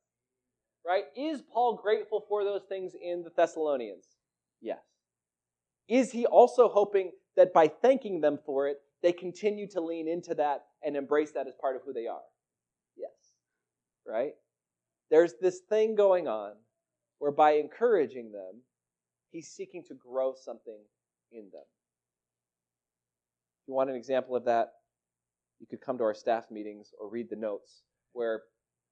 Right? 0.87 1.05
Is 1.17 1.43
Paul 1.43 1.79
grateful 1.83 2.25
for 2.29 2.43
those 2.43 2.63
things 2.69 2.93
in 3.01 3.23
the 3.23 3.31
Thessalonians? 3.37 4.05
Yes. 4.61 4.81
Is 5.89 6.11
he 6.11 6.27
also 6.27 6.69
hoping 6.69 7.13
that 7.37 7.53
by 7.53 7.69
thanking 7.69 8.21
them 8.21 8.39
for 8.45 8.69
it, 8.69 8.79
they 9.03 9.13
continue 9.13 9.69
to 9.69 9.81
lean 9.81 10.09
into 10.09 10.35
that 10.35 10.65
and 10.83 10.97
embrace 10.97 11.33
that 11.33 11.47
as 11.47 11.55
part 11.61 11.77
of 11.77 11.83
who 11.85 11.93
they 11.93 12.07
are? 12.07 12.23
Yes. 12.97 13.11
Right? 14.07 14.33
There's 15.11 15.35
this 15.41 15.61
thing 15.69 15.95
going 15.95 16.27
on 16.27 16.53
where 17.19 17.33
by 17.33 17.53
encouraging 17.53 18.33
them, 18.33 18.63
he's 19.31 19.49
seeking 19.49 19.85
to 19.89 19.95
grow 19.95 20.35
something 20.35 20.79
in 21.31 21.51
them. 21.53 21.63
You 23.67 23.75
want 23.75 23.91
an 23.91 23.97
example 23.97 24.35
of 24.35 24.47
that, 24.47 24.73
you 25.63 25.69
could 25.69 25.81
come 25.81 25.97
to 25.97 26.05
our 26.05 26.13
staff 26.13 26.51
meetings 26.51 26.93
or 27.01 27.09
read 27.09 27.31
the 27.31 27.37
notes 27.37 27.83
where 28.13 28.43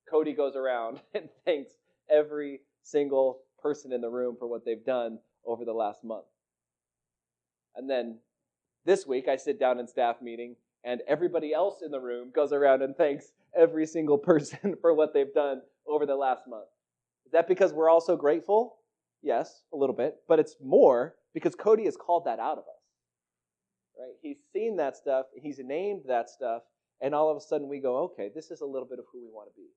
Cody 0.08 0.32
goes 0.32 0.54
around 0.54 1.00
and 1.14 1.28
thanks 1.44 1.72
every 2.08 2.60
single 2.82 3.40
person 3.60 3.92
in 3.92 4.00
the 4.00 4.08
room 4.08 4.36
for 4.38 4.46
what 4.46 4.64
they've 4.64 4.84
done 4.84 5.18
over 5.44 5.64
the 5.64 5.72
last 5.72 6.04
month. 6.04 6.24
And 7.74 7.90
then 7.90 8.18
this 8.86 9.06
week, 9.06 9.26
I 9.28 9.36
sit 9.36 9.58
down 9.60 9.78
in 9.78 9.86
staff 9.86 10.22
meeting, 10.22 10.56
and 10.84 11.02
everybody 11.06 11.52
else 11.52 11.82
in 11.84 11.90
the 11.90 12.00
room 12.00 12.30
goes 12.34 12.52
around 12.52 12.82
and 12.82 12.96
thanks 12.96 13.32
every 13.54 13.86
single 13.86 14.16
person 14.16 14.76
for 14.80 14.94
what 14.94 15.12
they've 15.12 15.34
done 15.34 15.60
over 15.86 16.06
the 16.06 16.14
last 16.14 16.44
month. 16.48 16.68
Is 17.26 17.32
that 17.32 17.48
because 17.48 17.72
we're 17.72 17.90
all 17.90 18.00
so 18.00 18.16
grateful? 18.16 18.76
Yes, 19.22 19.62
a 19.74 19.76
little 19.76 19.94
bit, 19.94 20.16
but 20.28 20.38
it's 20.38 20.56
more 20.62 21.16
because 21.34 21.54
Cody 21.54 21.84
has 21.84 21.96
called 21.96 22.24
that 22.24 22.38
out 22.38 22.58
of 22.58 22.64
us. 22.64 22.79
Right? 23.98 24.14
He's 24.22 24.38
seen 24.52 24.76
that 24.76 24.96
stuff, 24.96 25.26
he's 25.34 25.58
named 25.62 26.02
that 26.08 26.30
stuff, 26.30 26.62
and 27.00 27.14
all 27.14 27.30
of 27.30 27.36
a 27.36 27.40
sudden 27.40 27.68
we 27.68 27.80
go, 27.80 27.98
okay, 28.04 28.30
this 28.34 28.50
is 28.50 28.60
a 28.60 28.66
little 28.66 28.88
bit 28.88 28.98
of 28.98 29.04
who 29.12 29.20
we 29.20 29.28
want 29.28 29.48
to 29.48 29.56
be. 29.56 29.68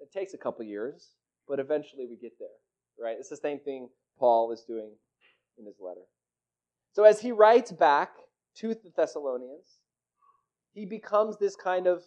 It 0.00 0.12
takes 0.12 0.34
a 0.34 0.38
couple 0.38 0.64
years, 0.64 1.10
but 1.46 1.60
eventually 1.60 2.06
we 2.08 2.16
get 2.16 2.32
there. 2.38 2.48
Right? 3.00 3.16
It's 3.18 3.28
the 3.28 3.36
same 3.36 3.60
thing 3.60 3.88
Paul 4.18 4.52
is 4.52 4.64
doing 4.66 4.90
in 5.58 5.66
his 5.66 5.76
letter. 5.80 6.02
So 6.92 7.04
as 7.04 7.20
he 7.20 7.32
writes 7.32 7.72
back 7.72 8.10
to 8.56 8.74
the 8.74 8.92
Thessalonians, 8.96 9.78
he 10.74 10.84
becomes 10.84 11.38
this 11.38 11.56
kind 11.56 11.86
of 11.86 12.02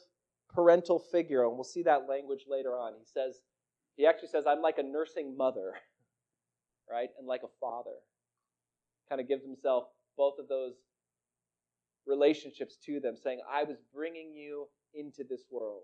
parental 0.53 1.00
figure, 1.00 1.43
and 1.43 1.53
we'll 1.53 1.63
see 1.63 1.84
that 1.84 2.07
language 2.07 2.45
later 2.50 2.72
on. 2.72 2.93
He 2.98 3.05
says, 3.05 3.41
he 3.95 4.05
actually 4.05 4.29
says, 4.29 4.45
I'm 4.48 4.62
like 4.62 4.77
a 4.77 4.84
nursing 4.84 5.36
mother, 5.38 5.74
right? 6.91 7.10
And 7.17 7.27
like 7.27 7.41
a 7.43 7.51
father. 7.60 7.95
Kind 9.10 9.22
of 9.22 9.27
gives 9.27 9.43
himself 9.43 9.86
both 10.17 10.36
of 10.39 10.48
those 10.48 10.74
relationships 12.05 12.77
to 12.86 13.00
them, 13.00 13.15
saying, 13.15 13.41
I 13.51 13.63
was 13.63 13.77
bringing 13.93 14.34
you 14.34 14.67
into 14.93 15.24
this 15.27 15.41
world. 15.51 15.84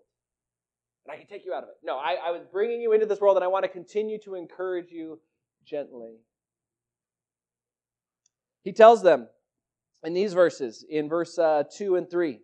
And 1.05 1.13
I 1.13 1.17
can 1.17 1.27
take 1.27 1.45
you 1.45 1.53
out 1.53 1.63
of 1.63 1.69
it. 1.69 1.75
No, 1.83 1.97
I, 1.97 2.17
I 2.23 2.31
was 2.31 2.43
bringing 2.51 2.81
you 2.81 2.93
into 2.93 3.05
this 3.05 3.19
world, 3.19 3.37
and 3.37 3.43
I 3.43 3.47
want 3.47 3.63
to 3.63 3.69
continue 3.69 4.19
to 4.19 4.35
encourage 4.35 4.91
you 4.91 5.19
gently. 5.65 6.17
He 8.63 8.71
tells 8.71 9.01
them 9.01 9.27
in 10.03 10.13
these 10.13 10.33
verses, 10.33 10.85
in 10.87 11.09
verse 11.09 11.37
uh, 11.37 11.63
2 11.75 11.95
and 11.95 12.09
3, 12.09 12.39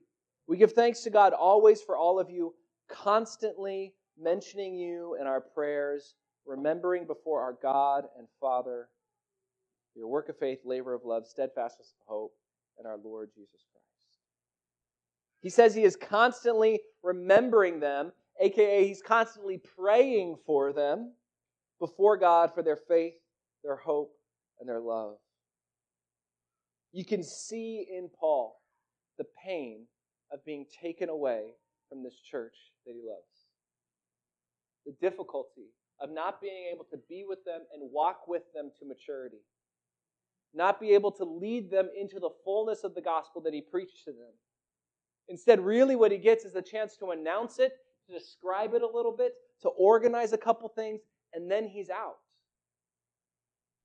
we 0.48 0.58
give 0.58 0.74
thanks 0.74 1.01
to 1.01 1.10
God 1.10 1.34
always 1.34 1.82
for 1.82 1.98
all 1.98 2.20
of 2.20 2.29
you, 2.29 2.56
constantly 2.89 3.94
mentioning 4.20 4.75
you 4.75 5.17
in 5.20 5.27
our 5.27 5.41
prayers, 5.41 6.15
remembering 6.46 7.06
before 7.06 7.41
our 7.41 7.58
God 7.62 8.06
and 8.17 8.27
Father 8.39 8.88
your 9.98 10.08
work 10.08 10.30
of 10.30 10.38
faith, 10.38 10.60
labor 10.63 10.94
of 10.94 11.04
love, 11.04 11.27
steadfastness 11.27 11.94
of 12.00 12.06
hope, 12.08 12.34
and 12.77 12.88
our 12.88 12.98
Lord 13.04 13.30
Jesus 13.36 13.66
Christ. 13.72 14.20
He 15.42 15.50
says 15.50 15.74
he 15.74 15.84
is 15.84 15.96
constantly 15.96 16.80
remembering 17.04 17.80
them, 17.80 18.12
aka 18.39 18.88
he's 18.88 19.01
constantly 19.01 19.60
praying 19.77 20.38
for 20.46 20.72
them 20.72 21.13
before 21.80 22.18
God 22.18 22.51
for 22.54 22.62
their 22.62 22.77
faith, 22.77 23.13
their 23.63 23.75
hope, 23.75 24.13
and 24.60 24.70
their 24.70 24.80
love. 24.80 25.18
You 26.92 27.06
can 27.06 27.24
see 27.24 27.86
in 27.92 28.10
Paul 28.20 28.60
the 29.18 29.25
pain 29.44 29.86
of 30.32 30.46
being 30.46 30.66
taken 30.82 31.10
away 31.10 31.54
from 31.89 32.04
this 32.04 32.16
church 32.30 32.56
that 32.86 32.94
he 32.94 33.01
loves 33.08 33.48
the 34.88 34.94
difficulty 35.01 35.68
of 36.00 36.10
not 36.10 36.42
being 36.42 36.72
able 36.74 36.86
to 36.86 36.98
be 37.10 37.25
with 37.27 37.44
them 37.44 37.62
and 37.74 37.92
walk 37.92 38.27
with 38.27 38.44
them 38.56 38.72
to 38.80 38.86
maturity, 38.86 39.44
not 40.54 40.80
be 40.80 40.94
able 40.94 41.12
to 41.12 41.24
lead 41.24 41.70
them 41.70 41.89
into 42.00 42.20
the 42.20 42.30
fullness 42.44 42.84
of 42.84 42.96
the 42.96 43.01
gospel 43.01 43.42
that 43.42 43.54
he 43.54 43.62
preached 43.62 44.04
to 44.06 44.12
them. 44.12 44.32
Instead, 45.30 45.60
really 45.60 45.96
what 45.96 46.12
he 46.12 46.18
gets 46.18 46.46
is 46.46 46.54
the 46.54 46.62
chance 46.62 46.96
to 46.98 47.12
announce 47.12 47.60
it, 47.60 47.74
to 48.08 48.18
describe 48.18 48.74
it 48.74 48.82
a 48.82 48.88
little 48.88 49.16
bit, 49.16 49.34
to 49.62 49.70
organize 49.70 50.34
a 50.34 50.38
couple 50.38 50.70
things, 50.70 51.01
and 51.34 51.51
then 51.51 51.66
he's 51.66 51.89
out. 51.89 52.16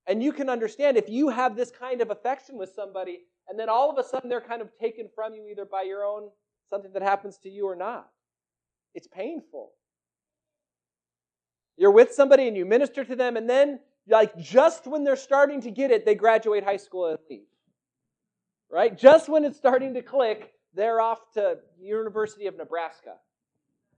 And 0.07 0.23
you 0.23 0.33
can 0.33 0.49
understand 0.49 0.97
if 0.97 1.09
you 1.09 1.28
have 1.28 1.57
this 1.57 1.71
kind 1.71 2.00
of 2.00 2.11
affection 2.11 2.57
with 2.57 2.73
somebody, 2.75 3.21
and 3.49 3.59
then 3.59 3.69
all 3.69 3.90
of 3.90 3.99
a 3.99 4.09
sudden 4.09 4.28
they're 4.28 4.40
kind 4.40 4.62
of 4.62 4.71
taken 4.81 5.09
from 5.14 5.35
you 5.35 5.49
either 5.49 5.64
by 5.64 5.83
your 5.83 6.04
own 6.04 6.28
something 6.71 6.92
that 6.92 7.02
happens 7.02 7.38
to 7.38 7.49
you 7.49 7.66
or 7.66 7.76
not. 7.76 8.09
It's 8.95 9.07
painful. 9.07 9.73
You're 11.76 11.90
with 11.90 12.12
somebody 12.12 12.49
and 12.49 12.57
you 12.57 12.64
minister 12.64 13.04
to 13.04 13.16
them, 13.16 13.37
and 13.37 13.49
then, 13.49 13.81
like, 14.09 14.37
just 14.37 14.87
when 14.87 15.04
they're 15.04 15.16
starting 15.16 15.61
to 15.62 15.71
get 15.71 15.90
it, 15.90 16.04
they 16.04 16.14
graduate 16.14 16.64
high 16.64 16.76
school 16.76 17.06
and 17.06 17.18
leave. 17.30 17.47
Right? 18.71 18.97
Just 18.97 19.28
when 19.28 19.44
it's 19.44 19.56
starting 19.56 19.94
to 19.94 20.02
click, 20.02 20.52
they're 20.75 21.00
off 21.00 21.21
to 21.35 21.59
University 21.80 22.47
of 22.47 22.56
Nebraska. 22.56 23.14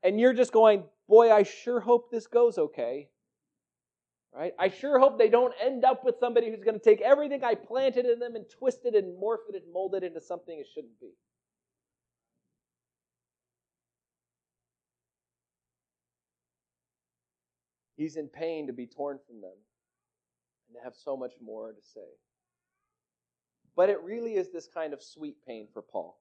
And 0.02 0.20
you're 0.20 0.34
just 0.34 0.52
going, 0.52 0.84
boy, 1.08 1.32
I 1.32 1.44
sure 1.44 1.80
hope 1.80 2.10
this 2.10 2.26
goes 2.26 2.58
okay. 2.58 3.08
Right? 4.34 4.52
I 4.58 4.68
sure 4.68 4.98
hope 4.98 5.16
they 5.16 5.28
don't 5.28 5.54
end 5.62 5.84
up 5.84 6.04
with 6.04 6.16
somebody 6.18 6.50
who's 6.50 6.64
going 6.64 6.78
to 6.78 6.84
take 6.84 7.00
everything 7.00 7.44
I 7.44 7.54
planted 7.54 8.04
in 8.04 8.18
them 8.18 8.34
and 8.34 8.44
twist 8.50 8.80
it 8.84 8.96
and 8.96 9.16
morph 9.16 9.48
it 9.48 9.54
and 9.54 9.72
mold 9.72 9.94
it 9.94 10.02
into 10.02 10.20
something 10.20 10.58
it 10.58 10.66
shouldn't 10.74 11.00
be. 11.00 11.12
He's 17.96 18.16
in 18.16 18.26
pain 18.26 18.66
to 18.66 18.72
be 18.72 18.88
torn 18.88 19.20
from 19.24 19.40
them 19.40 19.54
and 20.74 20.84
have 20.84 20.94
so 20.96 21.16
much 21.16 21.32
more 21.42 21.72
to 21.72 21.82
say. 21.82 22.08
But 23.76 23.90
it 23.90 24.02
really 24.02 24.34
is 24.34 24.52
this 24.52 24.68
kind 24.72 24.92
of 24.92 25.02
sweet 25.02 25.36
pain 25.46 25.68
for 25.72 25.82
Paul 25.82 26.18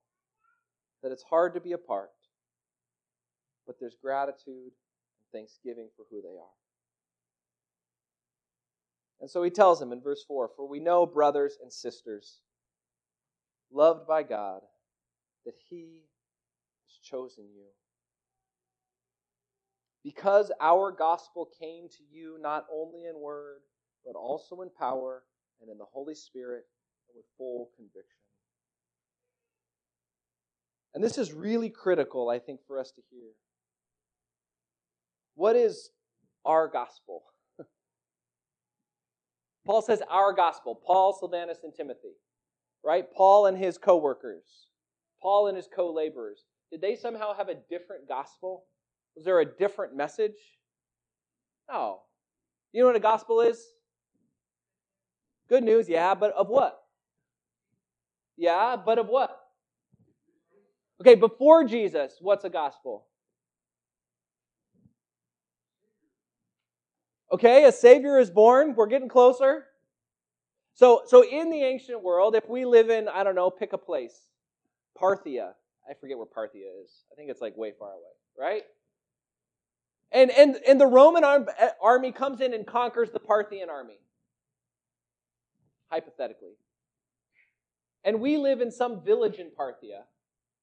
that 1.02 1.12
it's 1.12 1.22
hard 1.22 1.54
to 1.54 1.60
be 1.60 1.72
apart, 1.72 2.10
but 3.66 3.76
there's 3.78 3.96
gratitude 4.00 4.72
and 4.72 5.26
thanksgiving 5.32 5.88
for 5.96 6.06
who 6.10 6.22
they 6.22 6.36
are. 6.38 6.56
And 9.20 9.30
so 9.30 9.42
he 9.42 9.50
tells 9.50 9.78
them 9.78 9.92
in 9.92 10.00
verse 10.00 10.24
4 10.26 10.50
For 10.56 10.66
we 10.66 10.80
know, 10.80 11.06
brothers 11.06 11.58
and 11.62 11.72
sisters, 11.72 12.40
loved 13.72 14.06
by 14.06 14.22
God, 14.22 14.62
that 15.44 15.54
he 15.68 16.04
has 16.86 16.98
chosen 17.02 17.44
you 17.54 17.66
because 20.04 20.52
our 20.60 20.92
gospel 20.92 21.48
came 21.58 21.88
to 21.88 22.04
you 22.12 22.38
not 22.40 22.66
only 22.70 23.06
in 23.06 23.18
word, 23.18 23.60
but 24.04 24.16
also 24.16 24.62
in 24.62 24.70
power 24.78 25.22
and 25.60 25.70
in 25.70 25.78
the 25.78 25.84
Holy 25.84 26.14
Spirit 26.14 26.64
and 27.08 27.16
with 27.16 27.26
full 27.38 27.70
conviction. 27.76 28.20
And 30.94 31.02
this 31.02 31.18
is 31.18 31.32
really 31.32 31.70
critical, 31.70 32.28
I 32.28 32.38
think, 32.38 32.60
for 32.66 32.78
us 32.78 32.92
to 32.92 33.02
hear. 33.10 33.30
What 35.34 35.56
is 35.56 35.90
our 36.44 36.68
gospel? 36.68 37.24
Paul 39.66 39.82
says 39.82 40.02
our 40.08 40.32
gospel. 40.32 40.80
Paul, 40.86 41.12
Silvanus, 41.18 41.58
and 41.64 41.74
Timothy. 41.74 42.14
Right? 42.84 43.06
Paul 43.12 43.46
and 43.46 43.58
his 43.58 43.76
co 43.76 43.96
workers. 43.96 44.68
Paul 45.20 45.48
and 45.48 45.56
his 45.56 45.68
co 45.74 45.92
laborers. 45.92 46.44
Did 46.70 46.80
they 46.80 46.94
somehow 46.94 47.34
have 47.34 47.48
a 47.48 47.56
different 47.68 48.06
gospel? 48.06 48.64
Was 49.16 49.24
there 49.24 49.40
a 49.40 49.44
different 49.44 49.96
message? 49.96 50.36
No. 51.68 52.02
You 52.72 52.82
know 52.82 52.88
what 52.88 52.96
a 52.96 53.00
gospel 53.00 53.40
is? 53.40 53.64
Good 55.54 55.62
news, 55.62 55.88
yeah, 55.88 56.16
but 56.16 56.32
of 56.32 56.48
what? 56.48 56.82
Yeah, 58.36 58.74
but 58.74 58.98
of 58.98 59.06
what? 59.06 59.40
Okay, 61.00 61.14
before 61.14 61.62
Jesus, 61.62 62.16
what's 62.20 62.44
a 62.44 62.50
gospel? 62.50 63.06
Okay, 67.30 67.66
a 67.66 67.70
savior 67.70 68.18
is 68.18 68.30
born. 68.30 68.74
We're 68.74 68.88
getting 68.88 69.08
closer. 69.08 69.66
So, 70.74 71.02
so 71.06 71.22
in 71.22 71.50
the 71.50 71.62
ancient 71.62 72.02
world, 72.02 72.34
if 72.34 72.48
we 72.48 72.64
live 72.64 72.90
in, 72.90 73.06
I 73.06 73.22
don't 73.22 73.36
know, 73.36 73.48
pick 73.48 73.72
a 73.72 73.78
place, 73.78 74.26
Parthia. 75.00 75.52
I 75.88 75.94
forget 76.00 76.18
where 76.18 76.26
Parthia 76.26 76.82
is. 76.82 77.04
I 77.12 77.14
think 77.14 77.30
it's 77.30 77.40
like 77.40 77.56
way 77.56 77.72
far 77.78 77.92
away, 77.92 78.02
right? 78.36 78.62
And, 80.10 80.32
and, 80.32 80.56
and 80.66 80.80
the 80.80 80.88
Roman 80.88 81.22
eh, 81.22 81.68
army 81.80 82.10
comes 82.10 82.40
in 82.40 82.54
and 82.54 82.66
conquers 82.66 83.10
the 83.12 83.20
Parthian 83.20 83.70
army. 83.70 84.00
Hypothetically. 85.90 86.54
And 88.04 88.20
we 88.20 88.36
live 88.36 88.60
in 88.60 88.70
some 88.70 89.02
village 89.02 89.38
in 89.38 89.50
Parthia. 89.50 90.02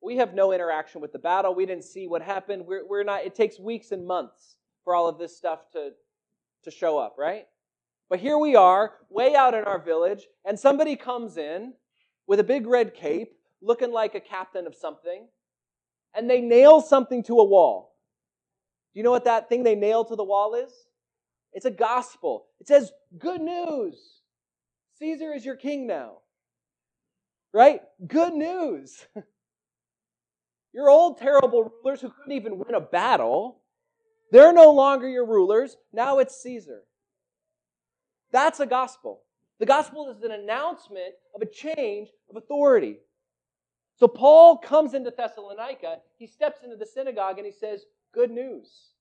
We 0.01 0.17
have 0.17 0.34
no 0.34 0.51
interaction 0.51 1.01
with 1.01 1.12
the 1.12 1.19
battle. 1.19 1.55
We 1.55 1.65
didn't 1.65 1.84
see 1.84 2.07
what 2.07 2.21
happened. 2.21 2.65
We're, 2.65 2.86
we're 2.88 3.03
not, 3.03 3.23
it 3.23 3.36
takes 3.36 3.60
weeks 3.60 3.91
and 3.91 4.05
months 4.05 4.55
for 4.84 4.95
all 4.95 5.07
of 5.07 5.17
this 5.17 5.36
stuff 5.36 5.60
to, 5.73 5.91
to 6.63 6.71
show 6.71 6.97
up, 6.97 7.15
right? 7.17 7.47
But 8.10 8.19
here 8.19 8.38
we 8.38 8.55
are, 8.55 8.93
way 9.10 9.36
out 9.36 9.53
in 9.53 9.63
our 9.63 9.79
village, 9.79 10.27
and 10.43 10.60
somebody 10.60 10.95
comes 10.95 11.38
in 11.38 11.73
with 12.27 12.39
a 12.39 12.43
big 12.43 12.67
red 12.67 12.93
cape, 12.93 13.34
looking 13.62 13.91
like 13.91 14.15
a 14.15 14.19
captain 14.19 14.67
of 14.67 14.75
something, 14.75 15.27
and 16.13 16.29
they 16.29 16.41
nail 16.41 16.81
something 16.81 17.23
to 17.23 17.39
a 17.39 17.43
wall. 17.43 17.95
Do 18.93 18.99
you 18.99 19.03
know 19.03 19.12
what 19.12 19.25
that 19.25 19.49
thing 19.49 19.63
they 19.63 19.75
nail 19.75 20.03
to 20.05 20.15
the 20.15 20.23
wall 20.23 20.55
is? 20.55 20.73
It's 21.53 21.65
a 21.65 21.71
gospel. 21.71 22.47
It 22.60 22.67
says, 22.67 22.91
Good 23.17 23.41
news. 23.41 24.20
Caesar 25.01 25.33
is 25.33 25.43
your 25.43 25.55
king 25.55 25.87
now. 25.87 26.19
Right? 27.51 27.81
Good 28.07 28.33
news. 28.33 29.07
your 30.73 30.89
old 30.91 31.17
terrible 31.17 31.73
rulers 31.83 32.01
who 32.01 32.11
couldn't 32.11 32.33
even 32.33 32.59
win 32.59 32.75
a 32.75 32.79
battle, 32.79 33.61
they're 34.31 34.53
no 34.53 34.71
longer 34.71 35.09
your 35.09 35.25
rulers. 35.25 35.75
Now 35.91 36.19
it's 36.19 36.39
Caesar. 36.43 36.83
That's 38.31 38.59
a 38.59 38.65
gospel. 38.67 39.23
The 39.59 39.65
gospel 39.65 40.07
is 40.15 40.23
an 40.23 40.31
announcement 40.31 41.15
of 41.35 41.41
a 41.41 41.47
change 41.47 42.09
of 42.29 42.37
authority. 42.37 42.97
So 43.97 44.07
Paul 44.07 44.57
comes 44.57 44.93
into 44.93 45.11
Thessalonica, 45.15 45.97
he 46.17 46.27
steps 46.27 46.63
into 46.63 46.75
the 46.75 46.85
synagogue, 46.85 47.37
and 47.37 47.45
he 47.45 47.51
says, 47.51 47.85
good 48.13 48.31
news. 48.31 48.91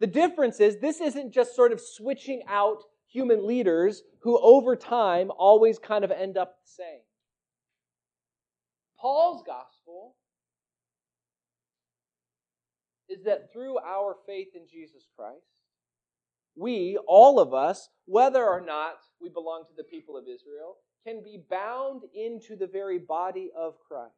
The 0.00 0.06
difference 0.06 0.58
is 0.58 0.78
this 0.78 1.00
isn't 1.00 1.32
just 1.32 1.54
sort 1.54 1.72
of 1.72 1.80
switching 1.80 2.42
out 2.48 2.82
human 3.12 3.46
leaders 3.46 4.02
who 4.22 4.38
over 4.40 4.74
time 4.74 5.30
always 5.36 5.78
kind 5.78 6.04
of 6.04 6.10
end 6.10 6.36
up 6.36 6.56
the 6.64 6.70
same. 6.70 7.02
Paul's 8.98 9.42
gospel 9.46 10.14
is 13.08 13.24
that 13.24 13.52
through 13.52 13.78
our 13.78 14.16
faith 14.26 14.48
in 14.54 14.62
Jesus 14.70 15.06
Christ, 15.16 15.40
we, 16.56 16.98
all 17.06 17.40
of 17.40 17.54
us, 17.54 17.88
whether 18.06 18.44
or 18.44 18.60
not 18.60 18.94
we 19.20 19.28
belong 19.28 19.64
to 19.68 19.74
the 19.76 19.84
people 19.84 20.16
of 20.16 20.24
Israel, 20.24 20.76
can 21.06 21.22
be 21.22 21.42
bound 21.50 22.02
into 22.14 22.56
the 22.56 22.66
very 22.66 22.98
body 22.98 23.50
of 23.58 23.74
Christ. 23.88 24.12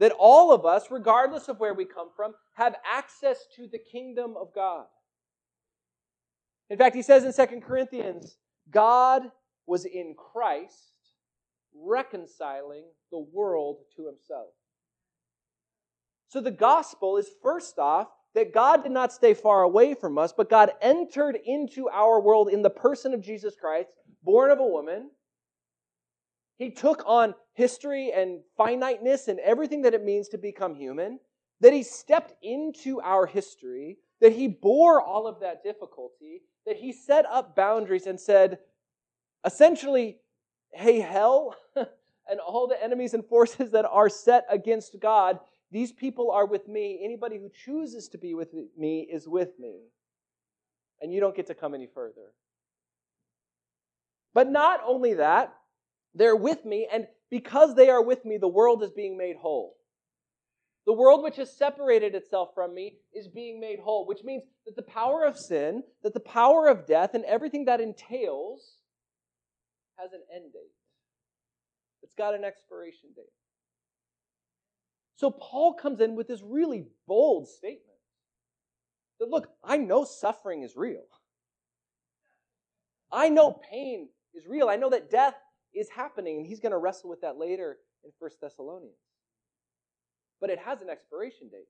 that 0.00 0.12
all 0.18 0.52
of 0.52 0.64
us, 0.64 0.90
regardless 0.90 1.48
of 1.48 1.58
where 1.58 1.74
we 1.74 1.84
come 1.84 2.08
from, 2.14 2.32
have 2.54 2.76
access 2.88 3.46
to 3.56 3.66
the 3.66 3.78
kingdom 3.78 4.34
of 4.40 4.54
God. 4.54 4.86
In 6.70 6.78
fact, 6.78 6.94
he 6.94 7.02
says 7.02 7.24
in 7.24 7.48
2 7.48 7.60
Corinthians, 7.60 8.36
God 8.70 9.22
was 9.66 9.84
in 9.84 10.14
Christ 10.16 10.92
reconciling 11.74 12.84
the 13.10 13.24
world 13.32 13.78
to 13.96 14.06
himself. 14.06 14.48
So 16.28 16.40
the 16.40 16.50
gospel 16.50 17.16
is 17.16 17.30
first 17.42 17.78
off 17.78 18.08
that 18.34 18.52
God 18.52 18.82
did 18.82 18.92
not 18.92 19.12
stay 19.12 19.32
far 19.32 19.62
away 19.62 19.94
from 19.94 20.18
us, 20.18 20.32
but 20.36 20.50
God 20.50 20.72
entered 20.82 21.38
into 21.44 21.88
our 21.88 22.20
world 22.20 22.50
in 22.50 22.62
the 22.62 22.70
person 22.70 23.14
of 23.14 23.22
Jesus 23.22 23.54
Christ, 23.58 23.88
born 24.22 24.50
of 24.50 24.58
a 24.58 24.66
woman, 24.66 25.10
he 26.58 26.70
took 26.70 27.02
on 27.06 27.34
history 27.54 28.12
and 28.12 28.40
finiteness 28.56 29.28
and 29.28 29.38
everything 29.40 29.82
that 29.82 29.94
it 29.94 30.04
means 30.04 30.28
to 30.28 30.38
become 30.38 30.74
human, 30.74 31.20
that 31.60 31.72
he 31.72 31.84
stepped 31.84 32.34
into 32.42 33.00
our 33.00 33.26
history, 33.26 33.98
that 34.20 34.32
he 34.32 34.48
bore 34.48 35.00
all 35.00 35.26
of 35.26 35.40
that 35.40 35.62
difficulty, 35.62 36.42
that 36.66 36.76
he 36.76 36.92
set 36.92 37.24
up 37.26 37.54
boundaries 37.54 38.06
and 38.06 38.18
said, 38.18 38.58
essentially, 39.44 40.18
hey, 40.72 41.00
hell, 41.00 41.56
and 41.76 42.40
all 42.40 42.66
the 42.66 42.82
enemies 42.82 43.14
and 43.14 43.24
forces 43.24 43.70
that 43.70 43.86
are 43.86 44.08
set 44.08 44.44
against 44.50 44.98
God, 45.00 45.38
these 45.70 45.92
people 45.92 46.30
are 46.30 46.46
with 46.46 46.68
me. 46.68 47.00
Anybody 47.02 47.38
who 47.38 47.50
chooses 47.64 48.08
to 48.08 48.18
be 48.18 48.34
with 48.34 48.48
me 48.76 49.00
is 49.10 49.28
with 49.28 49.58
me. 49.58 49.80
And 51.00 51.12
you 51.12 51.20
don't 51.20 51.36
get 51.36 51.46
to 51.46 51.54
come 51.54 51.74
any 51.74 51.86
further. 51.86 52.32
But 54.34 54.50
not 54.50 54.80
only 54.86 55.14
that, 55.14 55.54
they're 56.14 56.36
with 56.36 56.64
me, 56.64 56.88
and 56.92 57.06
because 57.30 57.74
they 57.74 57.90
are 57.90 58.02
with 58.02 58.24
me, 58.24 58.38
the 58.38 58.48
world 58.48 58.82
is 58.82 58.90
being 58.90 59.16
made 59.16 59.36
whole. 59.36 59.77
The 60.88 60.94
world 60.94 61.22
which 61.22 61.36
has 61.36 61.54
separated 61.54 62.14
itself 62.14 62.54
from 62.54 62.74
me 62.74 62.94
is 63.12 63.28
being 63.28 63.60
made 63.60 63.78
whole, 63.78 64.06
which 64.06 64.24
means 64.24 64.44
that 64.64 64.74
the 64.74 64.80
power 64.80 65.22
of 65.22 65.36
sin, 65.36 65.82
that 66.02 66.14
the 66.14 66.20
power 66.20 66.66
of 66.66 66.86
death, 66.86 67.10
and 67.12 67.26
everything 67.26 67.66
that 67.66 67.82
entails 67.82 68.78
has 69.98 70.14
an 70.14 70.22
end 70.34 70.50
date. 70.54 70.72
It's 72.02 72.14
got 72.14 72.34
an 72.34 72.42
expiration 72.42 73.10
date. 73.14 73.26
So 75.16 75.30
Paul 75.30 75.74
comes 75.74 76.00
in 76.00 76.16
with 76.16 76.26
this 76.26 76.40
really 76.42 76.86
bold 77.06 77.48
statement 77.48 77.98
that 79.20 79.28
look, 79.28 79.50
I 79.62 79.76
know 79.76 80.04
suffering 80.04 80.62
is 80.62 80.74
real. 80.74 81.04
I 83.12 83.28
know 83.28 83.60
pain 83.70 84.08
is 84.32 84.46
real. 84.46 84.70
I 84.70 84.76
know 84.76 84.88
that 84.88 85.10
death 85.10 85.34
is 85.74 85.90
happening, 85.90 86.38
and 86.38 86.46
he's 86.46 86.60
going 86.60 86.72
to 86.72 86.78
wrestle 86.78 87.10
with 87.10 87.20
that 87.20 87.36
later 87.36 87.76
in 88.04 88.10
First 88.18 88.40
Thessalonians. 88.40 88.96
But 90.40 90.50
it 90.50 90.58
has 90.58 90.82
an 90.82 90.90
expiration 90.90 91.48
date. 91.48 91.68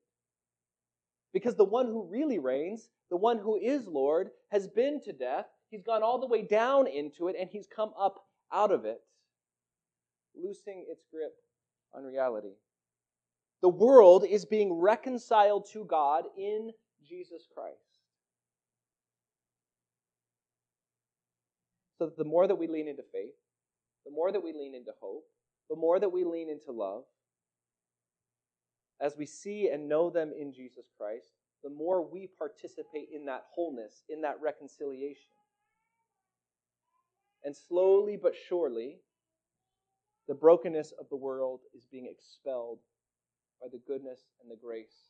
Because 1.33 1.55
the 1.55 1.65
one 1.65 1.85
who 1.87 2.07
really 2.09 2.39
reigns, 2.39 2.89
the 3.09 3.17
one 3.17 3.37
who 3.37 3.57
is 3.57 3.87
Lord, 3.87 4.29
has 4.51 4.67
been 4.67 5.01
to 5.03 5.13
death. 5.13 5.45
He's 5.69 5.83
gone 5.83 6.03
all 6.03 6.19
the 6.19 6.27
way 6.27 6.41
down 6.41 6.87
into 6.87 7.27
it, 7.27 7.35
and 7.39 7.49
he's 7.49 7.67
come 7.67 7.91
up 7.99 8.25
out 8.51 8.71
of 8.71 8.85
it, 8.85 8.99
loosing 10.35 10.85
its 10.89 11.03
grip 11.11 11.33
on 11.93 12.03
reality. 12.03 12.53
The 13.61 13.69
world 13.69 14.25
is 14.27 14.45
being 14.45 14.73
reconciled 14.73 15.67
to 15.73 15.85
God 15.85 16.23
in 16.37 16.71
Jesus 17.07 17.47
Christ. 17.53 17.77
So 21.99 22.11
the 22.17 22.23
more 22.23 22.47
that 22.47 22.55
we 22.55 22.67
lean 22.67 22.87
into 22.87 23.03
faith, 23.11 23.35
the 24.05 24.11
more 24.11 24.31
that 24.31 24.43
we 24.43 24.53
lean 24.53 24.73
into 24.73 24.91
hope, 25.01 25.25
the 25.69 25.75
more 25.75 25.99
that 25.99 26.11
we 26.11 26.23
lean 26.23 26.49
into 26.49 26.71
love, 26.71 27.03
as 29.01 29.15
we 29.17 29.25
see 29.25 29.69
and 29.69 29.87
know 29.87 30.09
them 30.09 30.31
in 30.37 30.53
Jesus 30.53 30.85
Christ, 30.97 31.27
the 31.63 31.69
more 31.69 32.05
we 32.05 32.27
participate 32.37 33.09
in 33.13 33.25
that 33.25 33.45
wholeness, 33.53 34.03
in 34.09 34.21
that 34.21 34.37
reconciliation. 34.41 35.31
And 37.43 37.55
slowly 37.55 38.17
but 38.21 38.33
surely, 38.47 38.97
the 40.27 40.35
brokenness 40.35 40.93
of 40.99 41.07
the 41.09 41.15
world 41.15 41.61
is 41.75 41.85
being 41.91 42.07
expelled 42.09 42.79
by 43.61 43.67
the 43.71 43.81
goodness 43.87 44.19
and 44.41 44.51
the 44.51 44.59
grace 44.61 45.09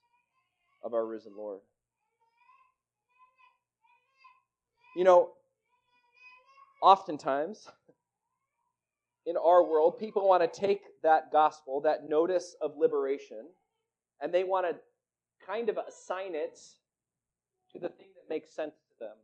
of 0.84 0.93
our 0.93 1.06
risen 1.06 1.34
Lord. 1.36 1.60
You 4.95 5.04
know, 5.04 5.32
oftentimes 6.82 7.67
in 9.25 9.38
our 9.38 9.63
world, 9.63 9.99
people 9.99 10.28
want 10.28 10.41
to 10.41 10.60
take 10.60 10.82
that 11.04 11.32
gospel, 11.32 11.82
that 11.82 12.10
notice 12.10 12.56
of 12.62 12.78
liberation, 12.78 13.45
and 14.22 14.34
they 14.34 14.44
want 14.44 14.66
to 14.68 14.76
kind 15.46 15.70
of 15.70 15.78
assign 15.78 16.36
it 16.36 16.60
to 17.72 17.80
the 17.80 17.90
thing 17.90 18.08
that 18.16 18.34
makes 18.34 18.54
sense 18.54 18.76
to 18.90 19.06
them. 19.06 19.16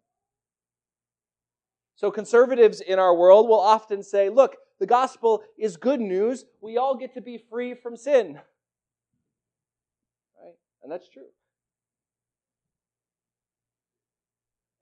So, 1.95 2.11
conservatives 2.11 2.81
in 2.81 2.99
our 2.99 3.15
world 3.15 3.47
will 3.47 3.59
often 3.59 4.03
say, 4.03 4.29
look, 4.29 4.57
the 4.79 4.85
gospel 4.85 5.43
is 5.57 5.77
good 5.77 6.01
news. 6.01 6.45
We 6.61 6.77
all 6.77 6.95
get 6.95 7.13
to 7.13 7.21
be 7.21 7.37
free 7.37 7.73
from 7.73 7.95
sin. 7.95 8.39
And 10.85 10.91
that's 10.91 11.09
true. 11.09 11.25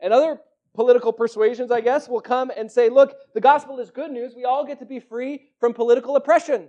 And 0.02 0.12
other 0.12 0.42
political 0.76 1.14
persuasions, 1.14 1.72
I 1.72 1.80
guess, 1.80 2.10
will 2.10 2.20
come 2.20 2.52
and 2.58 2.70
say, 2.70 2.90
look, 2.90 3.16
the 3.34 3.40
gospel 3.40 3.80
is 3.80 3.90
good 3.90 4.12
news. 4.12 4.34
We 4.36 4.44
all 4.44 4.66
get 4.66 4.80
to 4.80 4.86
be 4.86 5.00
free 5.00 5.46
from 5.62 5.74
political 5.74 6.18
oppression. 6.18 6.68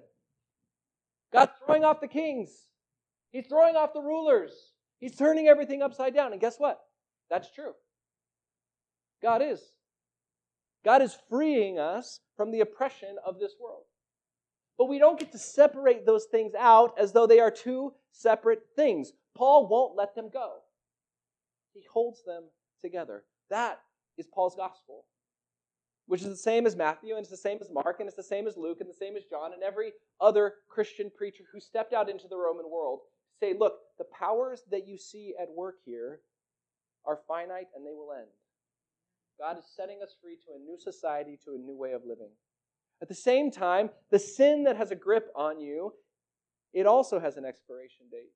God's 1.33 1.51
throwing 1.67 1.83
off 1.83 2.01
the 2.01 2.07
kings, 2.07 2.51
He's 3.35 3.49
throwing 3.49 3.75
off 3.75 3.93
the 3.93 4.01
rulers, 4.01 4.53
He's 5.01 5.17
turning 5.17 5.49
everything 5.49 5.83
upside 5.83 6.15
down. 6.15 6.31
And 6.31 6.41
guess 6.41 6.57
what? 6.57 6.81
That's 7.29 7.51
true. 7.51 7.73
God 9.21 9.43
is. 9.43 9.61
God 10.85 11.03
is 11.03 11.19
freeing 11.29 11.79
us 11.79 12.21
from 12.37 12.53
the 12.53 12.61
oppression 12.61 13.17
of 13.27 13.41
this 13.41 13.55
world. 13.61 13.83
But 14.79 14.89
we 14.89 15.01
don't 15.01 15.19
get 15.19 15.33
to 15.33 15.39
separate 15.39 16.07
those 16.07 16.27
things 16.27 16.53
out 16.57 16.95
as 16.97 17.13
though 17.13 17.27
they 17.27 17.41
are 17.41 17.51
two 17.51 17.93
separate 18.13 18.63
things. 18.77 19.13
Paul 19.35 19.67
won't 19.67 19.97
let 19.97 20.15
them 20.15 20.31
go. 20.33 20.59
He 21.73 21.83
holds 21.93 22.23
them 22.25 22.45
together. 22.81 23.25
That 23.51 23.81
is 24.17 24.29
Paul's 24.33 24.55
gospel, 24.55 25.07
which 26.07 26.23
is 26.23 26.29
the 26.29 26.37
same 26.37 26.67
as 26.67 26.77
Matthew, 26.77 27.17
and 27.17 27.23
it's 27.23 27.31
the 27.31 27.37
same 27.37 27.59
as 27.61 27.69
Mark, 27.71 27.97
and 27.99 28.07
it's 28.07 28.17
the 28.17 28.23
same 28.23 28.47
as 28.47 28.57
Luke, 28.57 28.79
and 28.81 28.89
the 28.89 28.95
same 28.95 29.17
as 29.17 29.25
John, 29.25 29.53
and 29.53 29.63
every 29.63 29.93
other 30.21 30.55
Christian 30.69 31.11
preacher 31.17 31.45
who 31.53 31.61
stepped 31.61 31.93
out 31.93 32.09
into 32.09 32.29
the 32.29 32.37
Roman 32.37 32.71
world 32.71 33.01
say, 33.41 33.55
look, 33.59 33.75
the 33.99 34.05
powers 34.05 34.63
that 34.71 34.87
you 34.87 34.99
see 34.99 35.35
at 35.41 35.51
work 35.51 35.77
here 35.85 36.21
are 37.07 37.21
finite 37.29 37.69
and 37.75 37.87
they 37.87 37.93
will 37.93 38.13
end. 38.17 38.29
God 39.39 39.59
is 39.59 39.65
setting 39.77 40.01
us 40.03 40.15
free 40.21 40.37
to 40.37 40.55
a 40.57 40.59
new 40.59 40.79
society, 40.79 41.39
to 41.45 41.55
a 41.55 41.59
new 41.59 41.77
way 41.77 41.93
of 41.93 42.03
living. 42.07 42.31
At 43.03 43.09
the 43.09 43.15
same 43.15 43.51
time, 43.51 43.91
the 44.11 44.19
sin 44.19 44.65
that 44.65 44.77
has 44.77 44.91
a 44.91 44.97
grip 44.97 45.29
on 45.35 45.61
you, 45.61 45.93
it 46.73 46.87
also 46.87 47.19
has 47.19 47.37
an 47.37 47.45
expiration 47.45 48.07
date. 48.11 48.33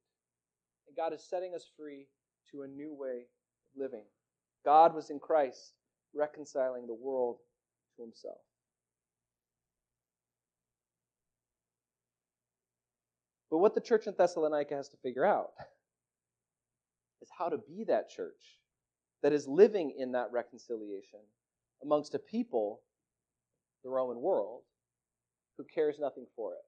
And 0.86 0.96
God 0.96 1.12
is 1.12 1.22
setting 1.22 1.54
us 1.54 1.70
free 1.76 2.08
to 2.50 2.62
a 2.62 2.68
new 2.68 2.94
way 2.94 3.26
of 3.64 3.80
living. 3.80 4.04
God 4.64 4.94
was 4.94 5.10
in 5.10 5.18
Christ 5.18 5.72
reconciling 6.14 6.86
the 6.86 6.94
world 6.94 7.36
to 7.96 8.02
himself. 8.02 8.38
But 13.50 13.58
what 13.58 13.74
the 13.74 13.80
church 13.80 14.06
in 14.06 14.14
Thessalonica 14.16 14.74
has 14.74 14.88
to 14.90 14.96
figure 14.98 15.24
out 15.24 15.50
is 17.22 17.28
how 17.36 17.48
to 17.48 17.58
be 17.58 17.84
that 17.84 18.10
church 18.10 18.58
that 19.22 19.32
is 19.32 19.48
living 19.48 19.94
in 19.98 20.12
that 20.12 20.30
reconciliation 20.32 21.20
amongst 21.82 22.14
a 22.14 22.18
people, 22.18 22.80
the 23.82 23.90
Roman 23.90 24.20
world, 24.20 24.62
who 25.56 25.64
cares 25.64 25.98
nothing 25.98 26.26
for 26.36 26.52
it, 26.52 26.64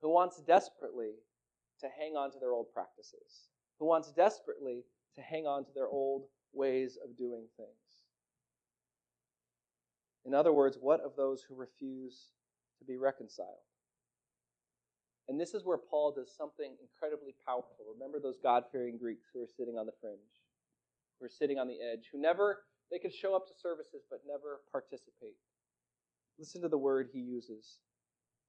who 0.00 0.10
wants 0.10 0.40
desperately 0.46 1.12
to 1.80 1.88
hang 1.98 2.16
on 2.16 2.30
to 2.30 2.38
their 2.38 2.52
old 2.52 2.66
practices, 2.72 3.48
who 3.78 3.86
wants 3.86 4.12
desperately 4.12 4.84
to 5.14 5.20
hang 5.20 5.46
on 5.46 5.64
to 5.64 5.70
their 5.74 5.88
old 5.88 6.24
ways 6.52 6.96
of 7.04 7.16
doing 7.16 7.44
things. 7.56 7.68
In 10.24 10.32
other 10.32 10.52
words, 10.52 10.78
what 10.80 11.00
of 11.00 11.16
those 11.16 11.42
who 11.42 11.54
refuse 11.54 12.28
to 12.78 12.84
be 12.84 12.96
reconciled? 12.96 13.60
And 15.28 15.40
this 15.40 15.54
is 15.54 15.64
where 15.64 15.78
Paul 15.78 16.12
does 16.12 16.30
something 16.36 16.76
incredibly 16.80 17.34
powerful. 17.46 17.76
Remember 17.94 18.20
those 18.20 18.38
God 18.42 18.64
fearing 18.70 18.98
Greeks 18.98 19.26
who 19.32 19.42
are 19.42 19.48
sitting 19.56 19.78
on 19.78 19.86
the 19.86 19.92
fringe, 20.00 20.18
who 21.18 21.26
are 21.26 21.30
sitting 21.30 21.58
on 21.58 21.66
the 21.66 21.80
edge, 21.80 22.10
who 22.12 22.20
never, 22.20 22.64
they 22.90 22.98
could 22.98 23.14
show 23.14 23.34
up 23.34 23.46
to 23.48 23.54
services 23.60 24.02
but 24.10 24.20
never 24.26 24.60
participate. 24.70 25.36
Listen 26.38 26.60
to 26.62 26.68
the 26.68 26.78
word 26.78 27.08
he 27.12 27.20
uses. 27.20 27.78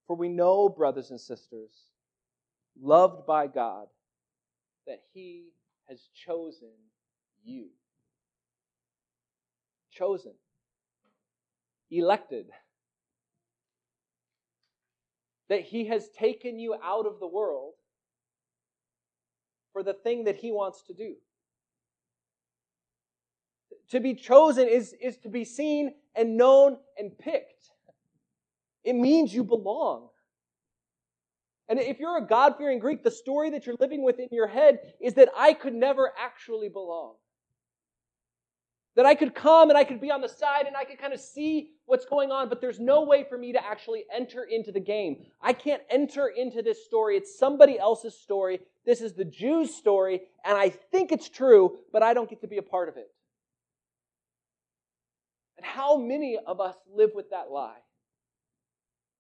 For 0.08 0.16
we 0.16 0.30
know, 0.30 0.70
brothers 0.70 1.12
and 1.12 1.20
sisters, 1.20 1.72
loved 2.80 3.26
by 3.26 3.48
God, 3.48 3.88
that 4.86 5.02
He 5.14 5.50
has 5.90 6.10
chosen 6.26 6.72
you. 7.44 7.68
Chosen, 9.92 10.34
elected. 11.90 12.48
That 15.50 15.62
He 15.62 15.86
has 15.88 16.10
taken 16.10 16.60
you 16.60 16.76
out 16.84 17.06
of 17.06 17.20
the 17.20 17.28
world 17.28 17.74
for 19.74 19.84
the 19.84 19.94
thing 19.94 20.24
that 20.26 20.38
He 20.38 20.52
wants 20.52 20.84
to 20.84 20.94
do. 20.94 21.16
To 23.90 24.00
be 24.00 24.16
chosen 24.16 24.68
is, 24.68 24.96
is 25.00 25.18
to 25.20 25.30
be 25.30 25.46
seen 25.46 25.94
and 26.16 26.38
known 26.38 26.78
and 26.98 27.18
picked. 27.18 27.70
It 28.84 28.94
means 28.94 29.34
you 29.34 29.44
belong. 29.44 30.10
And 31.68 31.80
if 31.80 32.00
you're 32.00 32.18
a 32.18 32.26
God 32.26 32.56
fearing 32.58 32.80
Greek, 32.80 33.04
the 33.04 33.12
story 33.12 33.50
that 33.52 33.66
you're 33.66 33.76
living 33.80 34.04
with 34.04 34.20
in 34.20 34.28
your 34.32 34.48
head 34.48 34.80
is 35.02 35.16
that 35.16 35.30
I 35.36 35.54
could 35.54 35.74
never 35.74 36.12
actually 36.20 36.70
belong. 36.70 37.16
That 38.96 39.06
I 39.06 39.14
could 39.14 39.36
come 39.36 39.70
and 39.70 39.78
I 39.78 39.84
could 39.84 40.00
be 40.00 40.10
on 40.10 40.22
the 40.22 40.30
side 40.30 40.68
and 40.68 40.76
I 40.76 40.86
could 40.86 40.98
kind 40.98 41.14
of 41.14 41.20
see 41.20 41.72
what's 41.86 42.06
going 42.06 42.32
on, 42.32 42.48
but 42.48 42.62
there's 42.62 42.80
no 42.80 43.04
way 43.04 43.26
for 43.28 43.38
me 43.38 43.52
to 43.52 43.64
actually 43.64 44.06
enter 44.14 44.44
into 44.44 44.72
the 44.72 44.80
game. 44.80 45.26
I 45.42 45.52
can't 45.52 45.82
enter 45.90 46.28
into 46.28 46.62
this 46.62 46.86
story. 46.86 47.18
It's 47.18 47.38
somebody 47.38 47.78
else's 47.78 48.18
story. 48.18 48.62
This 48.86 49.02
is 49.02 49.14
the 49.14 49.26
Jews' 49.26 49.76
story, 49.76 50.22
and 50.46 50.58
I 50.58 50.70
think 50.70 51.12
it's 51.12 51.28
true, 51.28 51.78
but 51.92 52.04
I 52.04 52.14
don't 52.14 52.30
get 52.30 52.42
to 52.42 52.48
be 52.48 52.58
a 52.58 52.62
part 52.62 52.88
of 52.88 52.98
it. 52.98 53.12
And 55.58 55.66
how 55.66 55.98
many 55.98 56.38
of 56.46 56.62
us 56.62 56.76
live 56.94 57.12
with 57.14 57.32
that 57.32 57.52
lie? 57.52 57.80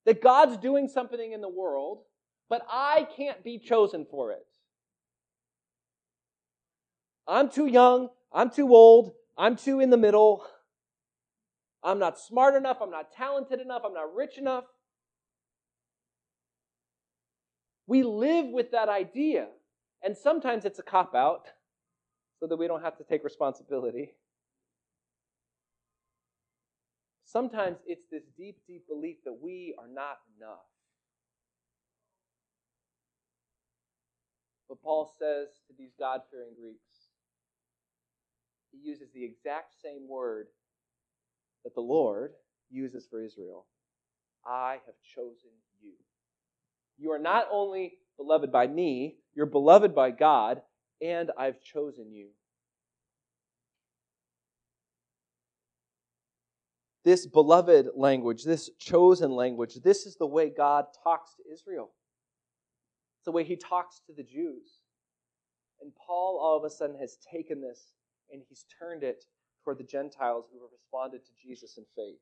That 0.05 0.21
God's 0.21 0.57
doing 0.57 0.87
something 0.87 1.31
in 1.33 1.41
the 1.41 1.49
world, 1.49 2.03
but 2.47 2.65
I 2.69 3.07
can't 3.17 3.43
be 3.43 3.57
chosen 3.57 4.05
for 4.09 4.31
it. 4.31 4.45
I'm 7.27 7.49
too 7.49 7.65
young. 7.65 8.09
I'm 8.31 8.51
too 8.51 8.73
old. 8.73 9.13
I'm 9.37 9.55
too 9.55 9.79
in 9.79 9.89
the 9.89 9.97
middle. 9.97 10.45
I'm 11.83 11.99
not 11.99 12.19
smart 12.19 12.55
enough. 12.55 12.77
I'm 12.81 12.91
not 12.91 13.11
talented 13.11 13.59
enough. 13.59 13.81
I'm 13.85 13.93
not 13.93 14.13
rich 14.15 14.37
enough. 14.37 14.65
We 17.87 18.03
live 18.03 18.47
with 18.47 18.71
that 18.71 18.89
idea. 18.89 19.47
And 20.03 20.17
sometimes 20.17 20.65
it's 20.65 20.79
a 20.79 20.83
cop 20.83 21.13
out 21.15 21.47
so 22.39 22.47
that 22.47 22.55
we 22.57 22.67
don't 22.67 22.81
have 22.81 22.97
to 22.97 23.03
take 23.03 23.23
responsibility. 23.23 24.11
sometimes 27.35 27.79
it's 27.85 28.05
this 28.09 28.23
deep, 28.37 28.55
deep 28.65 28.87
belief 28.87 29.17
that 29.25 29.37
we 29.41 29.75
are 29.77 29.89
not 29.89 30.19
enough. 30.37 30.63
But 34.69 34.81
Paul 34.81 35.11
says 35.19 35.49
to 35.67 35.73
these 35.77 35.91
God 35.99 36.21
fearing 36.31 36.53
Greeks, 36.57 36.94
he 38.75 38.87
uses 38.89 39.09
the 39.13 39.23
exact 39.23 39.73
same 39.81 40.07
word 40.07 40.47
that 41.63 41.75
the 41.75 41.81
Lord 41.81 42.31
uses 42.69 43.05
for 43.09 43.21
Israel 43.21 43.65
I 44.45 44.77
have 44.85 44.95
chosen 45.15 45.49
you. 45.81 45.93
You 46.97 47.11
are 47.11 47.19
not 47.19 47.47
only 47.51 47.93
beloved 48.15 48.51
by 48.51 48.67
me, 48.67 49.17
you're 49.33 49.47
beloved 49.47 49.95
by 49.95 50.11
God, 50.11 50.61
and 51.01 51.31
I've 51.37 51.61
chosen 51.61 52.11
you. 52.13 52.27
This 57.03 57.25
beloved 57.25 57.89
language, 57.95 58.43
this 58.43 58.69
chosen 58.79 59.31
language, 59.31 59.75
this 59.83 60.05
is 60.05 60.15
the 60.15 60.27
way 60.27 60.51
God 60.55 60.85
talks 61.03 61.31
to 61.35 61.43
Israel. 61.51 61.89
It's 63.17 63.25
the 63.25 63.31
way 63.31 63.43
he 63.43 63.55
talks 63.55 64.01
to 64.07 64.13
the 64.15 64.23
Jews. 64.23 64.79
And 65.81 65.91
Paul 65.95 66.39
all 66.41 66.57
of 66.57 66.63
a 66.63 66.69
sudden 66.69 66.97
has 66.99 67.17
taken 67.31 67.61
this 67.61 67.94
and 68.31 68.41
he's 68.47 68.65
turned 68.79 69.03
it 69.03 69.25
toward 69.63 69.77
the 69.77 69.83
Gentiles 69.83 70.45
who 70.51 70.61
have 70.61 70.71
responded 70.71 71.25
to 71.25 71.31
Jesus 71.41 71.77
in 71.77 71.85
faith. 71.95 72.19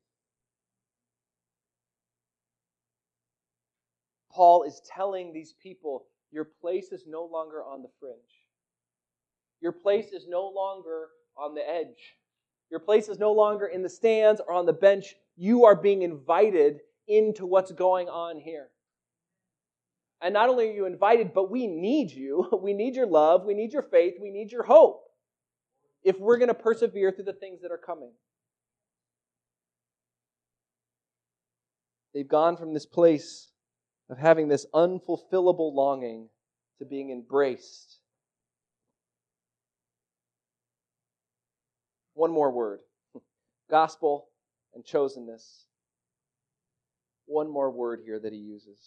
Paul 4.32 4.64
is 4.64 4.82
telling 4.84 5.32
these 5.32 5.54
people, 5.62 6.06
your 6.32 6.48
place 6.60 6.90
is 6.90 7.04
no 7.06 7.24
longer 7.24 7.62
on 7.62 7.82
the 7.82 7.88
fringe. 8.00 8.16
Your 9.60 9.72
place 9.72 10.12
is 10.12 10.26
no 10.28 10.48
longer 10.48 11.08
on 11.36 11.54
the 11.54 11.62
edge. 11.68 12.16
Your 12.70 12.80
place 12.80 13.08
is 13.08 13.18
no 13.18 13.32
longer 13.32 13.66
in 13.66 13.82
the 13.82 13.88
stands 13.88 14.40
or 14.40 14.54
on 14.54 14.66
the 14.66 14.72
bench. 14.72 15.14
You 15.36 15.64
are 15.66 15.76
being 15.76 16.02
invited 16.02 16.80
into 17.06 17.46
what's 17.46 17.70
going 17.70 18.08
on 18.08 18.40
here. 18.40 18.68
And 20.20 20.34
not 20.34 20.48
only 20.48 20.70
are 20.70 20.72
you 20.72 20.86
invited, 20.86 21.34
but 21.34 21.50
we 21.50 21.66
need 21.66 22.10
you. 22.10 22.48
We 22.62 22.72
need 22.72 22.96
your 22.96 23.06
love. 23.06 23.44
We 23.44 23.54
need 23.54 23.72
your 23.72 23.82
faith. 23.82 24.14
We 24.20 24.30
need 24.30 24.50
your 24.50 24.64
hope 24.64 25.04
if 26.04 26.18
we're 26.20 26.36
going 26.36 26.48
to 26.48 26.54
persevere 26.54 27.10
through 27.10 27.24
the 27.24 27.32
things 27.32 27.62
that 27.62 27.72
are 27.72 27.78
coming. 27.78 28.12
They've 32.12 32.28
gone 32.28 32.56
from 32.56 32.74
this 32.74 32.86
place 32.86 33.50
of 34.10 34.18
having 34.18 34.46
this 34.46 34.66
unfulfillable 34.74 35.74
longing 35.74 36.28
to 36.78 36.84
being 36.84 37.10
embraced. 37.10 37.98
One 42.12 42.30
more 42.30 42.52
word 42.52 42.80
gospel 43.70 44.28
and 44.74 44.84
chosenness. 44.84 45.64
One 47.26 47.50
more 47.50 47.70
word 47.70 48.00
here 48.04 48.20
that 48.20 48.32
he 48.32 48.38
uses. 48.38 48.78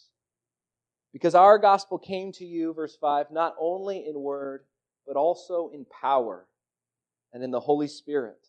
Because 1.11 1.33
our 1.33 1.57
gospel 1.57 1.97
came 1.97 2.31
to 2.33 2.45
you, 2.45 2.73
verse 2.73 2.95
5, 3.01 3.31
not 3.31 3.55
only 3.59 4.05
in 4.07 4.21
word, 4.21 4.65
but 5.07 5.15
also 5.15 5.71
in 5.73 5.85
power 5.85 6.45
and 7.33 7.43
in 7.43 7.51
the 7.51 7.59
Holy 7.59 7.87
Spirit 7.87 8.47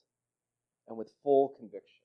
and 0.88 0.97
with 0.97 1.11
full 1.23 1.55
conviction. 1.59 2.03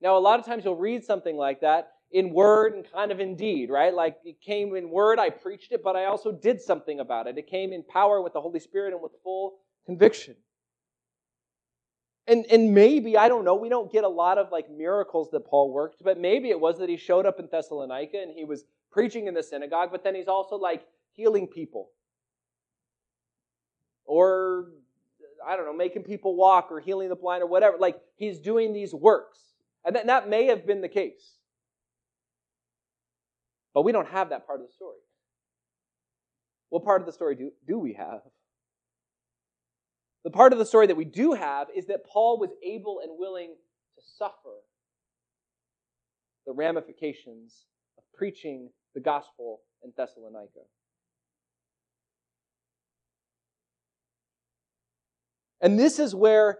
Now, 0.00 0.16
a 0.16 0.20
lot 0.20 0.38
of 0.38 0.46
times 0.46 0.64
you'll 0.64 0.76
read 0.76 1.04
something 1.04 1.36
like 1.36 1.60
that 1.62 1.92
in 2.10 2.30
word 2.30 2.74
and 2.74 2.84
kind 2.92 3.10
of 3.10 3.18
in 3.18 3.36
deed, 3.36 3.70
right? 3.70 3.92
Like 3.92 4.16
it 4.24 4.40
came 4.40 4.76
in 4.76 4.90
word, 4.90 5.18
I 5.18 5.30
preached 5.30 5.72
it, 5.72 5.82
but 5.82 5.96
I 5.96 6.04
also 6.04 6.30
did 6.30 6.60
something 6.60 7.00
about 7.00 7.26
it. 7.26 7.38
It 7.38 7.48
came 7.48 7.72
in 7.72 7.82
power 7.82 8.22
with 8.22 8.32
the 8.32 8.40
Holy 8.40 8.60
Spirit 8.60 8.92
and 8.92 9.02
with 9.02 9.12
full 9.24 9.58
conviction. 9.86 10.36
And, 12.28 12.44
and 12.50 12.74
maybe, 12.74 13.16
I 13.16 13.28
don't 13.28 13.44
know, 13.44 13.54
we 13.54 13.68
don't 13.68 13.90
get 13.90 14.04
a 14.04 14.08
lot 14.08 14.36
of 14.36 14.50
like 14.50 14.70
miracles 14.70 15.30
that 15.30 15.46
Paul 15.46 15.72
worked, 15.72 16.02
but 16.02 16.18
maybe 16.18 16.50
it 16.50 16.60
was 16.60 16.78
that 16.78 16.88
he 16.88 16.96
showed 16.96 17.24
up 17.24 17.38
in 17.38 17.48
Thessalonica 17.50 18.18
and 18.20 18.32
he 18.32 18.44
was 18.44 18.64
preaching 18.90 19.28
in 19.28 19.34
the 19.34 19.42
synagogue, 19.42 19.90
but 19.92 20.02
then 20.02 20.14
he's 20.14 20.28
also 20.28 20.56
like 20.56 20.84
healing 21.12 21.46
people 21.46 21.90
or 24.06 24.68
I 25.46 25.56
don't 25.56 25.66
know, 25.66 25.76
making 25.76 26.02
people 26.02 26.36
walk 26.36 26.68
or 26.70 26.80
healing 26.80 27.08
the 27.08 27.16
blind 27.16 27.42
or 27.42 27.46
whatever. 27.46 27.76
Like 27.78 28.00
he's 28.16 28.38
doing 28.38 28.72
these 28.72 28.94
works. 28.94 29.38
And 29.84 29.94
that, 29.94 30.06
that 30.06 30.28
may 30.28 30.46
have 30.46 30.66
been 30.66 30.80
the 30.80 30.88
case. 30.88 31.36
But 33.74 33.82
we 33.82 33.92
don't 33.92 34.08
have 34.08 34.30
that 34.30 34.46
part 34.46 34.60
of 34.60 34.66
the 34.66 34.72
story. 34.72 34.98
What 36.70 36.84
part 36.84 37.00
of 37.00 37.06
the 37.06 37.12
story 37.12 37.36
do, 37.36 37.52
do 37.68 37.78
we 37.78 37.92
have? 37.92 38.22
The 40.24 40.30
part 40.30 40.52
of 40.52 40.58
the 40.58 40.66
story 40.66 40.88
that 40.88 40.96
we 40.96 41.04
do 41.04 41.34
have 41.34 41.68
is 41.74 41.86
that 41.86 42.04
Paul 42.04 42.40
was 42.40 42.50
able 42.64 43.00
and 43.00 43.12
willing 43.16 43.54
to 43.94 44.02
suffer 44.18 44.56
the 46.46 46.52
ramifications 46.52 47.66
of 47.96 48.04
preaching 48.12 48.70
the 48.94 49.00
gospel 49.00 49.60
in 49.84 49.92
Thessalonica. 49.96 50.60
And 55.60 55.78
this 55.78 55.98
is 55.98 56.14
where 56.14 56.58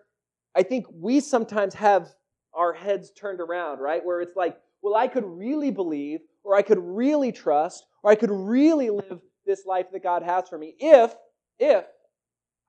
I 0.55 0.63
think 0.63 0.87
we 0.91 1.21
sometimes 1.21 1.75
have 1.75 2.09
our 2.55 2.73
heads 2.73 3.11
turned 3.11 3.41
around, 3.41 3.79
right? 3.81 4.05
Where 4.05 4.21
it's 4.21 4.37
like, 4.37 4.57
well, 4.83 4.95
I 4.95 5.09
could 5.09 5.25
really 5.25 5.71
believe, 5.71 6.21
or 6.43 6.57
I 6.57 6.63
could 6.63 6.79
really 6.79 7.33
trust, 7.33 7.85
or 8.03 8.11
I 8.11 8.15
could 8.15 8.31
really 8.31 8.91
live 8.91 9.21
this 9.45 9.67
life 9.67 9.87
that 9.93 10.03
God 10.03 10.23
has 10.23 10.49
for 10.49 10.59
me 10.59 10.75
if, 10.79 11.15
if 11.59 11.85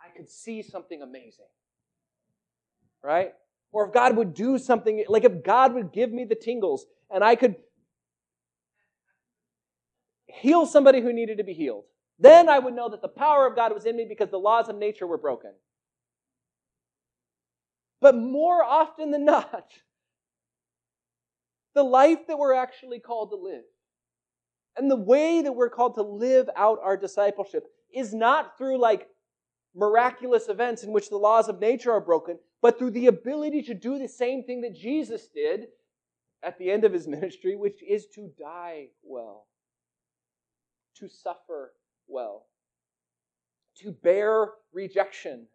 I 0.02 0.16
could 0.16 0.30
see 0.30 0.62
something 0.62 1.02
amazing. 1.02 1.46
Right? 3.04 3.34
Or 3.72 3.88
if 3.88 3.94
God 3.94 4.18
would 4.18 4.34
do 4.34 4.58
something, 4.58 5.06
like 5.08 5.24
if 5.24 5.44
God 5.44 5.74
would 5.74 5.94
give 5.94 6.12
me 6.12 6.26
the 6.26 6.36
tingles 6.36 6.86
and 7.10 7.24
I 7.24 7.36
could 7.36 7.56
heal 10.26 10.66
somebody 10.66 11.02
who 11.02 11.14
needed 11.14 11.38
to 11.38 11.44
be 11.44 11.54
healed, 11.54 11.86
then 12.20 12.50
I 12.50 12.60
would 12.60 12.76
know 12.76 12.90
that 12.90 13.02
the 13.02 13.08
power 13.08 13.48
of 13.48 13.56
God 13.56 13.74
was 13.74 13.86
in 13.86 13.96
me 13.96 14.06
because 14.08 14.30
the 14.30 14.40
laws 14.40 14.70
of 14.70 14.76
nature 14.76 15.08
were 15.08 15.18
broken. 15.18 15.52
But 18.00 18.16
more 18.16 18.64
often 18.64 19.12
than 19.12 19.26
not, 19.26 19.72
the 21.74 21.84
life 21.84 22.28
that 22.28 22.38
we're 22.38 22.54
actually 22.54 23.00
called 23.00 23.32
to 23.32 23.36
live 23.36 23.64
and 24.78 24.90
the 24.90 24.96
way 24.96 25.42
that 25.42 25.54
we're 25.54 25.70
called 25.70 25.96
to 25.96 26.04
live 26.04 26.50
out 26.56 26.80
our 26.82 26.96
discipleship 26.96 27.66
is 27.94 28.14
not 28.14 28.58
through 28.58 28.80
like 28.80 29.08
miraculous 29.76 30.50
events 30.50 30.84
in 30.84 30.92
which 30.92 31.10
the 31.10 31.18
laws 31.18 31.50
of 31.50 31.60
nature 31.60 31.92
are 31.92 32.02
broken, 32.02 32.38
but 32.62 32.78
through 32.78 32.92
the 32.92 33.08
ability 33.08 33.62
to 33.64 33.74
do 33.74 33.98
the 33.98 34.08
same 34.08 34.44
thing 34.44 34.62
that 34.62 34.76
Jesus 34.76 35.28
did 35.28 35.68
at 36.44 36.58
the 36.60 36.72
end 36.72 36.84
of 36.84 36.94
his 36.94 37.08
ministry, 37.08 37.56
which 37.56 37.82
is 37.84 38.08
to 38.16 38.32
die 38.40 38.88
well, 39.04 39.48
to 40.96 41.08
suffer 41.08 41.74
well, 42.08 42.46
to 43.78 43.92
bear 43.92 44.50
rejection 44.74 45.48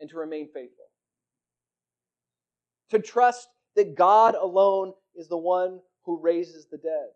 and 0.00 0.08
to 0.10 0.16
remain 0.16 0.46
faithful. 0.46 0.86
To 2.90 2.98
trust 2.98 3.48
that 3.76 3.94
God 3.94 4.34
alone 4.34 4.92
is 5.14 5.28
the 5.28 5.36
one 5.36 5.80
who 6.04 6.20
raises 6.20 6.66
the 6.66 6.78
dead. 6.78 7.08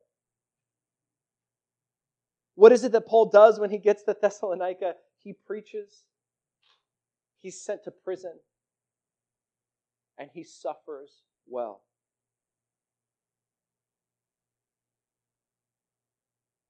What 2.54 2.72
is 2.72 2.84
it 2.84 2.92
that 2.92 3.06
Paul 3.06 3.30
does 3.30 3.58
when 3.58 3.70
he 3.70 3.78
gets 3.78 4.02
to 4.04 4.16
Thessalonica? 4.20 4.94
He 5.18 5.32
preaches, 5.32 6.02
he's 7.40 7.60
sent 7.60 7.84
to 7.84 7.90
prison, 7.90 8.34
and 10.18 10.28
he 10.32 10.42
suffers 10.42 11.22
well. 11.46 11.82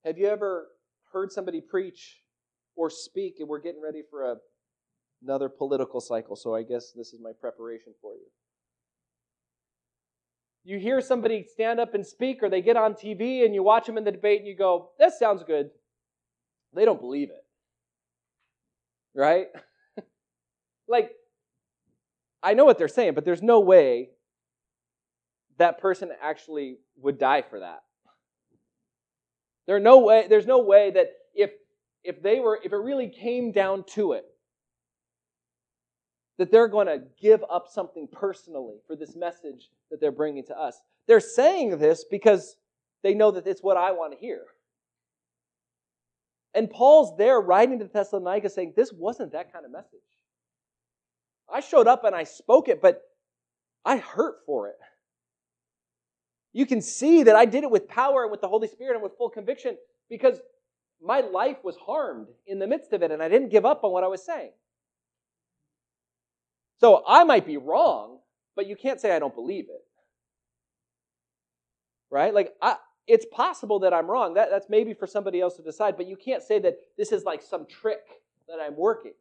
Have 0.05 0.19
you 0.19 0.29
ever 0.29 0.69
heard 1.13 1.31
somebody 1.31 1.61
preach 1.61 2.23
or 2.75 2.91
speak, 2.91 3.37
and 3.39 3.49
we're 3.49 3.61
getting 3.61 3.83
ready 3.83 4.03
for 4.09 4.33
a 4.33 4.37
another 5.23 5.49
political 5.49 6.01
cycle, 6.01 6.37
so 6.37 6.55
I 6.55 6.63
guess 6.63 6.93
this 6.93 7.13
is 7.13 7.21
my 7.21 7.33
preparation 7.39 7.93
for 8.01 8.15
you. 8.15 8.27
You 10.65 10.79
hear 10.79 11.01
somebody 11.01 11.45
stand 11.53 11.81
up 11.81 11.95
and 11.95 12.07
speak, 12.07 12.43
or 12.43 12.49
they 12.49 12.63
get 12.63 12.77
on 12.77 12.95
TV 12.95 13.45
and 13.45 13.55
you 13.55 13.63
watch 13.63 13.87
them 13.87 13.99
in 13.99 14.05
the 14.05 14.13
debate 14.13 14.41
and 14.41 14.49
you 14.49 14.57
go, 14.57 14.91
that 14.99 15.13
sounds 15.13 15.43
good. 15.43 15.71
They 16.75 16.85
don't 16.85 17.01
believe 17.01 17.31
it. 17.31 17.45
Right? 19.15 19.49
like, 20.89 21.11
I 22.43 22.55
know 22.55 22.65
what 22.65 22.79
they're 22.79 22.89
saying, 22.89 23.15
but 23.15 23.25
there's 23.25 23.43
no 23.43 23.61
way 23.61 24.11
that 25.59 25.81
person 25.81 26.11
actually 26.23 26.79
would 26.97 27.19
die 27.19 27.43
for 27.43 27.61
that. 27.61 27.83
There 29.67 29.79
no 29.79 30.01
way, 30.01 30.27
there's 30.29 30.47
no 30.47 30.59
way 30.59 30.91
that 30.93 31.09
if 31.35 31.51
if 32.03 32.21
they 32.23 32.41
were 32.41 32.59
if 32.65 32.73
it 32.73 32.77
really 32.77 33.09
came 33.09 33.53
down 33.53 33.85
to 33.95 34.13
it, 34.13 34.25
that 36.39 36.51
they're 36.51 36.69
going 36.69 36.87
to 36.87 37.03
give 37.21 37.45
up 37.51 37.67
something 37.69 38.09
personally 38.11 38.77
for 38.87 38.97
this 38.97 39.15
message 39.15 39.71
that 39.91 40.01
they're 40.01 40.13
bringing 40.13 40.45
to 40.47 40.59
us. 40.59 40.81
They're 41.07 41.21
saying 41.21 41.79
this 41.79 42.05
because 42.11 42.57
they 43.03 43.15
know 43.15 43.31
that 43.33 43.47
it's 43.47 43.63
what 43.63 43.77
I 43.77 43.93
want 43.93 44.13
to 44.13 44.19
hear. 44.19 44.43
And 46.55 46.71
Paul's 46.71 47.17
there 47.17 47.41
writing 47.41 47.79
to 47.79 47.87
Thessalonica 47.87 48.49
saying, 48.51 48.75
This 48.77 48.93
wasn't 48.93 49.33
that 49.33 49.53
kind 49.53 49.65
of 49.65 49.73
message. 49.73 50.01
I 51.53 51.61
showed 51.61 51.87
up 51.87 52.05
and 52.05 52.15
I 52.15 52.25
spoke 52.25 52.69
it, 52.69 52.81
but 52.81 53.03
I 53.85 53.97
hurt 53.97 54.37
for 54.47 54.69
it. 54.69 54.77
You 56.53 56.67
can 56.67 56.81
see 56.81 57.23
that 57.25 57.35
I 57.35 57.47
did 57.47 57.65
it 57.65 57.71
with 57.71 57.89
power 57.89 58.23
and 58.23 58.31
with 58.31 58.41
the 58.41 58.49
Holy 58.49 58.69
Spirit 58.69 58.95
and 58.95 59.03
with 59.03 59.17
full 59.17 59.31
conviction 59.31 59.77
because 60.11 60.41
my 61.03 61.21
life 61.21 61.57
was 61.65 61.77
harmed 61.77 62.29
in 62.47 62.59
the 62.59 62.67
midst 62.67 62.93
of 62.93 63.03
it 63.03 63.11
and 63.11 63.23
I 63.23 63.29
didn't 63.29 63.49
give 63.49 63.65
up 63.65 63.85
on 63.85 63.93
what 63.93 64.05
I 64.05 64.09
was 64.09 64.25
saying. 64.25 64.53
So 66.83 67.05
I 67.07 67.23
might 67.23 67.47
be 67.47 67.59
wrong, 67.59 68.19
but 68.57 68.67
you 68.67 68.75
can't 68.75 69.01
say 69.01 69.15
I 69.15 69.21
don't 69.21 69.37
believe 69.37 69.67
it. 69.69 69.85
Right? 72.11 72.35
Like, 72.35 72.55
I, 72.61 72.75
it's 73.07 73.25
possible 73.31 73.79
that 73.79 73.95
I'm 73.95 74.11
wrong. 74.11 74.35
That, 74.35 74.51
that's 74.51 74.69
maybe 74.69 74.93
for 74.93 75.07
somebody 75.07 75.41
else 75.41 75.55
to 75.59 75.63
decide, 75.63 75.97
but 75.97 76.09
you 76.09 76.17
can't 76.17 76.43
say 76.43 76.59
that 76.59 76.75
this 76.99 77.13
is 77.13 77.23
like 77.23 77.41
some 77.41 77.67
trick 77.67 78.01
that 78.49 78.59
I'm 78.61 78.77
working. 78.77 79.13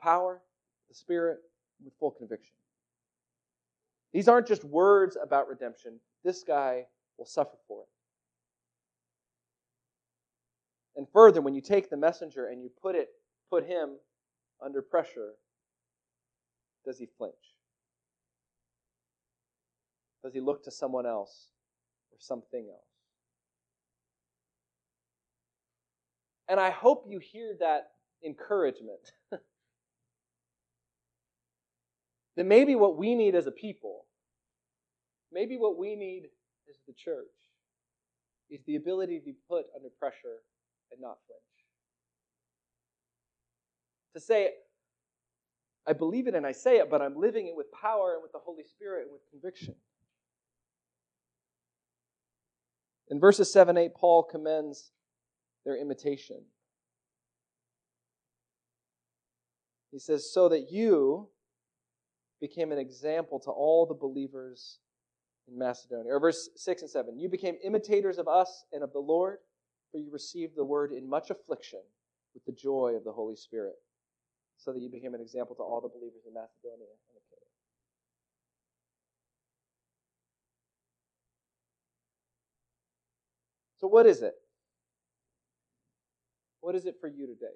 Power, 0.00 0.40
the 0.88 0.94
Spirit, 0.94 1.40
with 1.84 1.92
full 2.00 2.12
conviction. 2.12 2.54
These 4.14 4.28
aren't 4.28 4.46
just 4.46 4.64
words 4.64 5.18
about 5.22 5.48
redemption. 5.48 6.00
This 6.24 6.42
guy 6.42 6.86
will 7.18 7.26
suffer 7.26 7.58
for 7.68 7.82
it. 7.82 7.88
And 10.96 11.06
further, 11.12 11.42
when 11.42 11.52
you 11.54 11.60
take 11.60 11.90
the 11.90 11.98
messenger 11.98 12.46
and 12.46 12.62
you 12.62 12.70
put 12.80 12.94
it, 12.94 13.10
put 13.50 13.66
him 13.66 13.96
under 14.64 14.82
pressure, 14.82 15.34
does 16.84 16.98
he 16.98 17.06
flinch? 17.18 17.34
Does 20.22 20.32
he 20.32 20.40
look 20.40 20.64
to 20.64 20.70
someone 20.70 21.06
else 21.06 21.48
or 22.10 22.16
something 22.18 22.68
else? 22.70 22.80
And 26.48 26.60
I 26.60 26.70
hope 26.70 27.04
you 27.08 27.18
hear 27.18 27.54
that 27.60 27.90
encouragement. 28.24 29.12
that 32.36 32.44
maybe 32.44 32.74
what 32.74 32.96
we 32.96 33.14
need 33.14 33.34
as 33.34 33.46
a 33.46 33.50
people, 33.50 34.06
maybe 35.32 35.56
what 35.56 35.78
we 35.78 35.94
need 35.96 36.24
as 36.68 36.76
the 36.86 36.92
church, 36.92 37.26
is 38.50 38.60
the 38.66 38.76
ability 38.76 39.18
to 39.18 39.24
be 39.24 39.34
put 39.48 39.66
under 39.74 39.88
pressure 39.98 40.42
and 40.90 41.00
not 41.00 41.18
flinch. 41.26 41.53
To 44.14 44.20
say, 44.20 44.50
I 45.86 45.92
believe 45.92 46.26
it 46.26 46.34
and 46.34 46.46
I 46.46 46.52
say 46.52 46.78
it, 46.78 46.88
but 46.90 47.02
I'm 47.02 47.16
living 47.16 47.48
it 47.48 47.56
with 47.56 47.66
power 47.72 48.14
and 48.14 48.22
with 48.22 48.32
the 48.32 48.38
Holy 48.38 48.62
Spirit 48.64 49.02
and 49.02 49.12
with 49.12 49.22
conviction. 49.30 49.74
In 53.10 53.20
verses 53.20 53.52
7 53.52 53.76
8, 53.76 53.94
Paul 53.94 54.22
commends 54.22 54.92
their 55.64 55.76
imitation. 55.76 56.42
He 59.90 59.98
says, 59.98 60.32
So 60.32 60.48
that 60.48 60.70
you 60.70 61.28
became 62.40 62.72
an 62.72 62.78
example 62.78 63.38
to 63.40 63.50
all 63.50 63.84
the 63.86 63.94
believers 63.94 64.78
in 65.48 65.58
Macedonia. 65.58 66.12
Or 66.12 66.20
verse 66.20 66.48
6 66.56 66.82
and 66.82 66.90
7 66.90 67.18
You 67.18 67.28
became 67.28 67.56
imitators 67.62 68.18
of 68.18 68.26
us 68.26 68.64
and 68.72 68.82
of 68.82 68.92
the 68.92 69.00
Lord, 69.00 69.38
for 69.92 69.98
you 69.98 70.10
received 70.10 70.56
the 70.56 70.64
word 70.64 70.92
in 70.92 71.08
much 71.08 71.30
affliction 71.30 71.80
with 72.32 72.44
the 72.46 72.52
joy 72.52 72.94
of 72.96 73.04
the 73.04 73.12
Holy 73.12 73.36
Spirit 73.36 73.74
so 74.64 74.72
that 74.72 74.80
you 74.80 74.88
became 74.88 75.14
an 75.14 75.20
example 75.20 75.54
to 75.56 75.62
all 75.62 75.80
the 75.80 75.88
believers 75.88 76.22
in 76.26 76.32
Macedonia 76.32 76.86
and 76.88 77.16
Achaia. 77.16 77.44
So, 83.78 83.86
what 83.86 84.06
is 84.06 84.22
it? 84.22 84.34
What 86.60 86.74
is 86.74 86.86
it 86.86 86.96
for 86.98 87.08
you 87.08 87.26
today? 87.26 87.54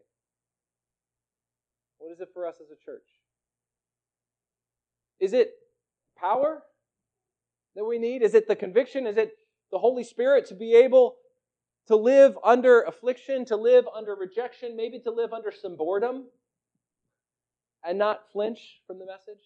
What 1.97 2.13
is 2.13 2.21
it 2.21 2.29
for 2.35 2.47
us 2.47 2.57
as 2.61 2.71
a 2.71 2.85
church? 2.85 3.07
Is 5.19 5.33
it 5.33 5.53
power 6.19 6.63
that 7.75 7.85
we 7.85 7.99
need? 7.99 8.23
Is 8.23 8.35
it 8.35 8.47
the 8.47 8.55
conviction? 8.55 9.07
Is 9.07 9.17
it 9.17 9.33
the 9.73 9.79
Holy 9.79 10.05
Spirit 10.05 10.47
to 10.49 10.55
be 10.55 10.75
able 10.75 11.17
to 11.87 11.97
live 11.97 12.37
under 12.45 12.83
affliction, 12.83 13.47
to 13.47 13.57
live 13.57 13.87
under 13.97 14.15
rejection, 14.15 14.77
maybe 14.77 15.01
to 15.01 15.11
live 15.11 15.33
under 15.33 15.51
some 15.51 15.75
boredom? 15.75 16.27
And 17.85 17.99
not 17.99 18.31
flinch 18.33 18.81
from 18.87 18.99
the 18.99 19.07
message? 19.07 19.43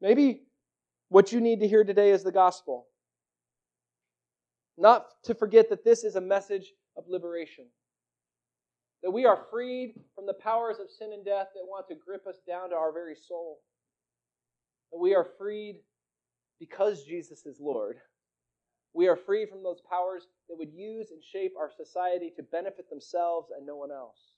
Maybe 0.00 0.42
what 1.08 1.32
you 1.32 1.40
need 1.40 1.60
to 1.60 1.68
hear 1.68 1.84
today 1.84 2.10
is 2.10 2.22
the 2.22 2.32
gospel. 2.32 2.86
Not 4.78 5.06
to 5.24 5.34
forget 5.34 5.68
that 5.70 5.84
this 5.84 6.04
is 6.04 6.16
a 6.16 6.20
message 6.20 6.72
of 6.96 7.04
liberation. 7.08 7.66
That 9.02 9.10
we 9.10 9.26
are 9.26 9.46
freed 9.50 9.94
from 10.14 10.26
the 10.26 10.34
powers 10.34 10.78
of 10.78 10.90
sin 10.90 11.12
and 11.12 11.24
death 11.24 11.48
that 11.54 11.66
want 11.66 11.86
to 11.88 11.94
grip 11.94 12.26
us 12.26 12.38
down 12.46 12.70
to 12.70 12.76
our 12.76 12.92
very 12.92 13.14
soul. 13.14 13.58
That 14.92 14.98
we 14.98 15.14
are 15.14 15.26
freed 15.38 15.80
because 16.58 17.04
Jesus 17.04 17.44
is 17.46 17.58
Lord. 17.60 17.96
We 18.92 19.08
are 19.08 19.16
free 19.16 19.46
from 19.46 19.62
those 19.62 19.80
powers 19.88 20.26
that 20.48 20.58
would 20.58 20.72
use 20.72 21.10
and 21.10 21.22
shape 21.22 21.54
our 21.58 21.70
society 21.70 22.32
to 22.36 22.42
benefit 22.42 22.90
themselves 22.90 23.50
and 23.56 23.64
no 23.64 23.76
one 23.76 23.92
else. 23.92 24.34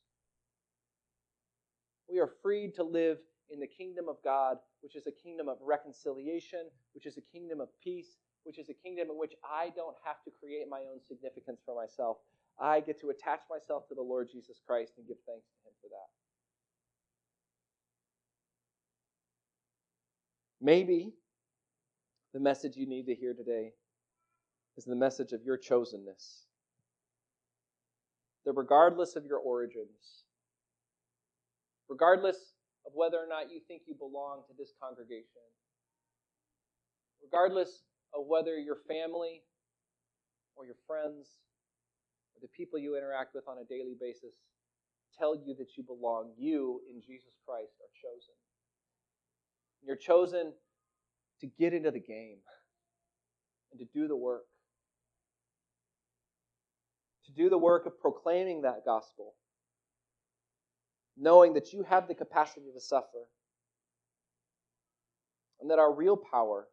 We 2.09 2.21
are 2.21 2.31
freed 2.43 2.75
to 2.75 2.83
live 2.83 3.19
in 3.51 3.61
the 3.61 3.67
kingdom 3.67 4.09
of 4.09 4.17
God, 4.23 4.59
which 4.83 4.97
is 4.97 5.07
a 5.07 5.13
kingdom 5.13 5.49
of 5.49 5.57
reconciliation, 5.63 6.67
which 6.95 7.07
is 7.07 7.17
a 7.17 7.23
kingdom 7.33 7.61
of 7.61 7.69
peace, 7.83 8.17
which 8.45 8.59
is 8.59 8.69
a 8.69 8.75
kingdom 8.75 9.09
in 9.11 9.19
which 9.19 9.35
I 9.45 9.71
don't 9.75 9.97
have 10.05 10.23
to 10.25 10.31
create 10.39 10.69
my 10.69 10.81
own 10.81 11.01
significance 11.07 11.61
for 11.65 11.75
myself. 11.75 12.19
I 12.61 12.81
get 12.81 13.01
to 13.01 13.11
attach 13.11 13.41
myself 13.49 13.89
to 13.89 13.95
the 13.95 14.03
Lord 14.03 14.29
Jesus 14.31 14.61
Christ 14.67 14.93
and 14.99 15.07
give 15.07 15.17
thanks 15.27 15.47
to 15.47 15.69
Him 15.69 15.75
for 15.81 15.89
that. 15.89 16.09
Maybe 20.61 21.15
the 22.35 22.41
message 22.41 22.77
you 22.77 22.87
need 22.87 23.07
to 23.07 23.15
hear 23.15 23.35
today 23.35 23.73
is 24.77 24.85
the 24.85 24.97
message 24.97 25.33
of 25.33 25.43
your 25.45 25.59
chosenness. 25.59 26.47
That 28.45 28.53
regardless 28.55 29.17
of 29.17 29.25
your 29.25 29.39
origins, 29.39 30.25
regardless 31.89 32.55
of 32.87 32.93
whether 32.95 33.19
or 33.19 33.29
not 33.29 33.51
you 33.51 33.61
think 33.69 33.83
you 33.87 33.95
belong 33.95 34.43
to 34.49 34.55
this 34.59 34.73
congregation, 34.83 35.43
regardless 37.23 37.85
of 38.15 38.27
whether 38.27 38.59
your 38.59 38.79
family 38.89 39.43
or 40.57 40.67
your 40.67 40.77
friends 40.87 41.29
or 42.35 42.41
the 42.41 42.49
people 42.49 42.79
you 42.79 42.97
interact 42.97 43.35
with 43.35 43.45
on 43.47 43.59
a 43.59 43.69
daily 43.69 43.95
basis 44.01 44.35
tell 45.19 45.37
you 45.37 45.55
that 45.59 45.77
you 45.77 45.85
belong, 45.85 46.33
you 46.39 46.81
in 46.91 47.01
Jesus 47.01 47.37
Christ 47.47 47.73
are 47.81 47.93
chosen. 48.01 48.35
You're 49.85 49.97
chosen 49.97 50.53
to 51.41 51.47
get 51.59 51.75
into 51.75 51.91
the 51.91 52.01
game 52.01 52.39
and 53.71 53.81
to 53.81 53.87
do 53.93 54.09
the 54.09 54.17
work 54.17 54.45
do 57.37 57.49
the 57.49 57.59
work 57.59 57.87
of 57.87 58.01
proclaiming 58.01 58.63
that 58.63 58.85
gospel, 58.85 59.35
knowing 61.17 61.55
that 61.55 61.73
you 61.73 61.83
have 61.83 62.09
the 62.09 62.15
capacity 62.15 62.67
to 62.73 62.81
suffer, 62.81 63.27
and 65.61 65.71
that 65.71 65.79
our 65.79 65.93
real 65.93 66.17
power 66.17 66.69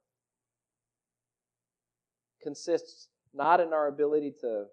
consists 2.42 3.08
not 3.34 3.60
in 3.60 3.74
our 3.74 3.88
ability 3.88 4.34
to 4.42 4.66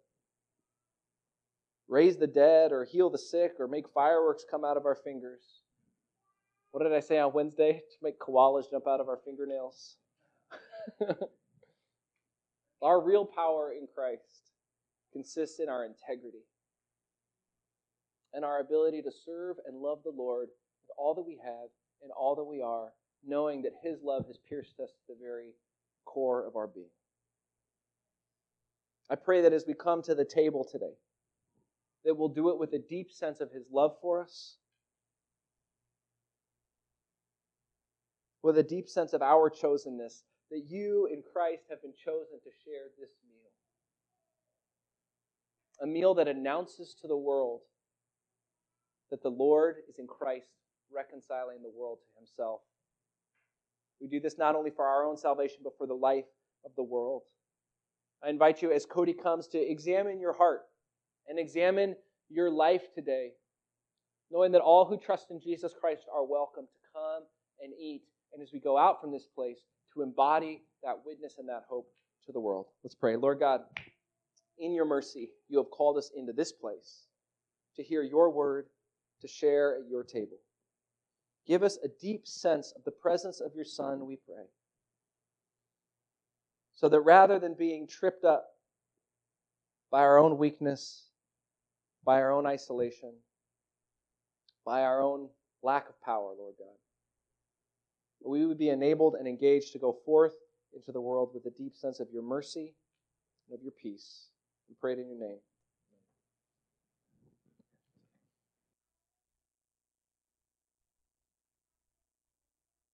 raise 1.89 2.17
the 2.17 2.27
dead 2.27 2.73
or 2.73 2.85
heal 2.85 3.11
the 3.11 3.19
sick 3.19 3.53
or 3.59 3.69
make 3.69 3.89
fireworks 3.89 4.45
come 4.51 4.65
out 4.65 4.77
of 4.77 4.87
our 4.87 4.95
fingers. 4.95 5.61
What 6.71 6.83
did 6.83 6.93
I 6.93 7.01
say 7.01 7.19
on 7.19 7.33
Wednesday? 7.33 7.83
To 7.91 7.97
make 8.03 8.19
koalas 8.19 8.71
jump 8.71 8.87
out 8.87 9.01
of 9.01 9.09
our 9.09 9.19
fingernails. 9.25 9.97
our 12.83 13.01
real 13.01 13.25
power 13.25 13.73
in 13.73 13.87
Christ 13.95 14.46
consists 15.13 15.61
in 15.61 15.69
our 15.69 15.85
integrity 15.85 16.45
and 18.33 18.45
our 18.45 18.61
ability 18.61 19.03
to 19.03 19.11
serve 19.25 19.57
and 19.67 19.79
love 19.79 20.01
the 20.05 20.13
Lord 20.15 20.49
with 20.83 20.95
all 20.99 21.15
that 21.15 21.27
we 21.27 21.39
have 21.43 21.71
and 22.03 22.13
all 22.13 22.37
that 22.37 22.45
we 22.45 22.61
are, 22.61 22.93
knowing 23.27 23.63
that 23.63 23.73
His 23.83 23.99
love 24.03 24.27
has 24.27 24.39
pierced 24.49 24.79
us 24.79 24.91
to 24.91 25.15
the 25.15 25.19
very 25.21 25.55
core 26.05 26.47
of 26.47 26.57
our 26.57 26.67
being. 26.67 26.91
I 29.09 29.15
pray 29.15 29.41
that 29.43 29.53
as 29.53 29.65
we 29.67 29.75
come 29.75 30.03
to 30.03 30.15
the 30.15 30.25
table 30.25 30.67
today, 30.71 30.95
that 32.05 32.17
we'll 32.17 32.29
do 32.29 32.51
it 32.51 32.59
with 32.59 32.73
a 32.73 32.79
deep 32.79 33.11
sense 33.11 33.41
of 33.41 33.51
His 33.51 33.65
love 33.73 33.97
for 34.03 34.23
us, 34.23 34.57
with 38.43 38.59
a 38.59 38.63
deep 38.63 38.89
sense 38.89 39.13
of 39.13 39.23
our 39.23 39.51
chosenness, 39.51 40.23
that 40.51 40.65
you 40.69 41.09
in 41.13 41.23
Christ 41.33 41.65
have 41.71 41.83
been 41.83 41.95
chosen 42.05 42.39
to 42.45 42.51
share 42.65 42.87
this 42.99 43.11
meal 43.29 43.36
a 45.83 45.87
meal 45.87 46.15
that 46.15 46.29
announces 46.29 46.95
to 47.01 47.09
the 47.09 47.17
world 47.17 47.61
that 49.11 49.23
the 49.23 49.29
Lord 49.29 49.77
is 49.89 49.99
in 49.99 50.07
Christ 50.07 50.49
reconciling 50.93 51.63
the 51.63 51.73
world 51.77 51.99
to 52.01 52.19
himself. 52.19 52.61
We 54.01 54.09
do 54.09 54.21
this 54.21 54.39
not 54.39 54.55
only 54.55 54.71
for 54.71 54.87
our 54.87 55.05
own 55.05 55.17
salvation, 55.17 55.59
but 55.63 55.77
for 55.79 55.87
the 55.87 55.95
life 55.95 56.25
of 56.65 56.73
the 56.77 56.83
world. 56.83 57.23
I 58.25 58.31
invite 58.31 58.63
you, 58.63 58.73
as 58.73 58.87
Cody 58.87 59.13
comes, 59.13 59.47
to 59.49 59.59
examine 59.59 60.21
your 60.21 60.33
heart 60.33 60.63
and 61.29 61.39
examine 61.39 61.97
your 62.29 62.51
life 62.51 62.83
today, 62.95 63.31
knowing 64.31 64.53
that 64.53 64.61
all 64.61 64.85
who 64.85 64.99
trust 64.99 65.31
in 65.31 65.41
Jesus 65.41 65.73
Christ 65.79 66.05
are 66.13 66.25
welcome 66.25 66.65
to 66.65 66.93
come 66.93 67.23
and 67.63 67.73
eat. 67.79 68.03
And 68.33 68.43
as 68.43 68.53
we 68.53 68.59
go 68.59 68.77
out 68.77 69.01
from 69.01 69.13
this 69.13 69.27
place, 69.35 69.59
to 69.95 70.03
embody 70.03 70.63
that 70.83 70.97
witness 71.05 71.37
and 71.39 71.49
that 71.49 71.65
hope 71.69 71.89
to 72.27 72.33
the 72.33 72.41
world. 72.41 72.67
Let's 72.83 72.95
pray. 72.95 73.17
Lord 73.17 73.39
God, 73.39 73.63
in 74.59 74.73
your 74.73 74.85
mercy, 74.85 75.31
you 75.49 75.59
have 75.59 75.71
called 75.71 75.99
us 75.99 76.11
into 76.17 76.33
this 76.33 76.53
place 76.53 77.07
to 77.77 77.83
hear 77.83 78.03
your 78.03 78.31
word, 78.31 78.67
to 79.21 79.29
share 79.29 79.77
at 79.77 79.89
your 79.89 80.03
table. 80.03 80.39
Give 81.47 81.63
us 81.63 81.79
a 81.85 81.89
deep 82.01 82.27
sense 82.27 82.73
of 82.77 82.85
the 82.85 82.91
presence 82.91 83.41
of 83.41 83.55
your 83.55 83.65
Son, 83.65 84.07
we 84.07 84.17
pray. 84.17 84.45
So 86.75 86.89
that 86.89 87.01
rather 87.01 87.39
than 87.39 87.55
being 87.55 87.87
tripped 87.87 88.25
up 88.25 88.47
by 89.91 90.01
our 90.01 90.19
own 90.19 90.39
weakness, 90.39 91.05
by 92.05 92.21
our 92.21 92.33
own 92.33 92.47
isolation, 92.47 93.13
by 94.65 94.83
our 94.83 95.01
own 95.01 95.29
lack 95.63 95.89
of 95.89 96.01
power, 96.03 96.35
Lord 96.37 96.55
God, 96.59 96.67
we 98.25 98.45
would 98.45 98.59
be 98.59 98.71
enabled 98.71 99.15
and 99.15 99.29
engaged 99.29 99.73
to 99.73 99.79
go 99.79 99.97
forth 100.05 100.35
into 100.75 100.93
the 100.93 101.01
world 101.01 101.31
with 101.33 101.47
a 101.47 101.57
deep 101.57 101.75
sense 101.75 102.01
of 102.01 102.09
your 102.13 102.23
mercy 102.23 102.75
and 103.49 103.57
of 103.57 103.63
your 103.63 103.73
peace. 103.73 104.27
We 104.69 104.77
pray 104.81 104.95
it 104.95 104.99
in 105.01 105.09
your 105.09 105.19
name. 105.19 105.39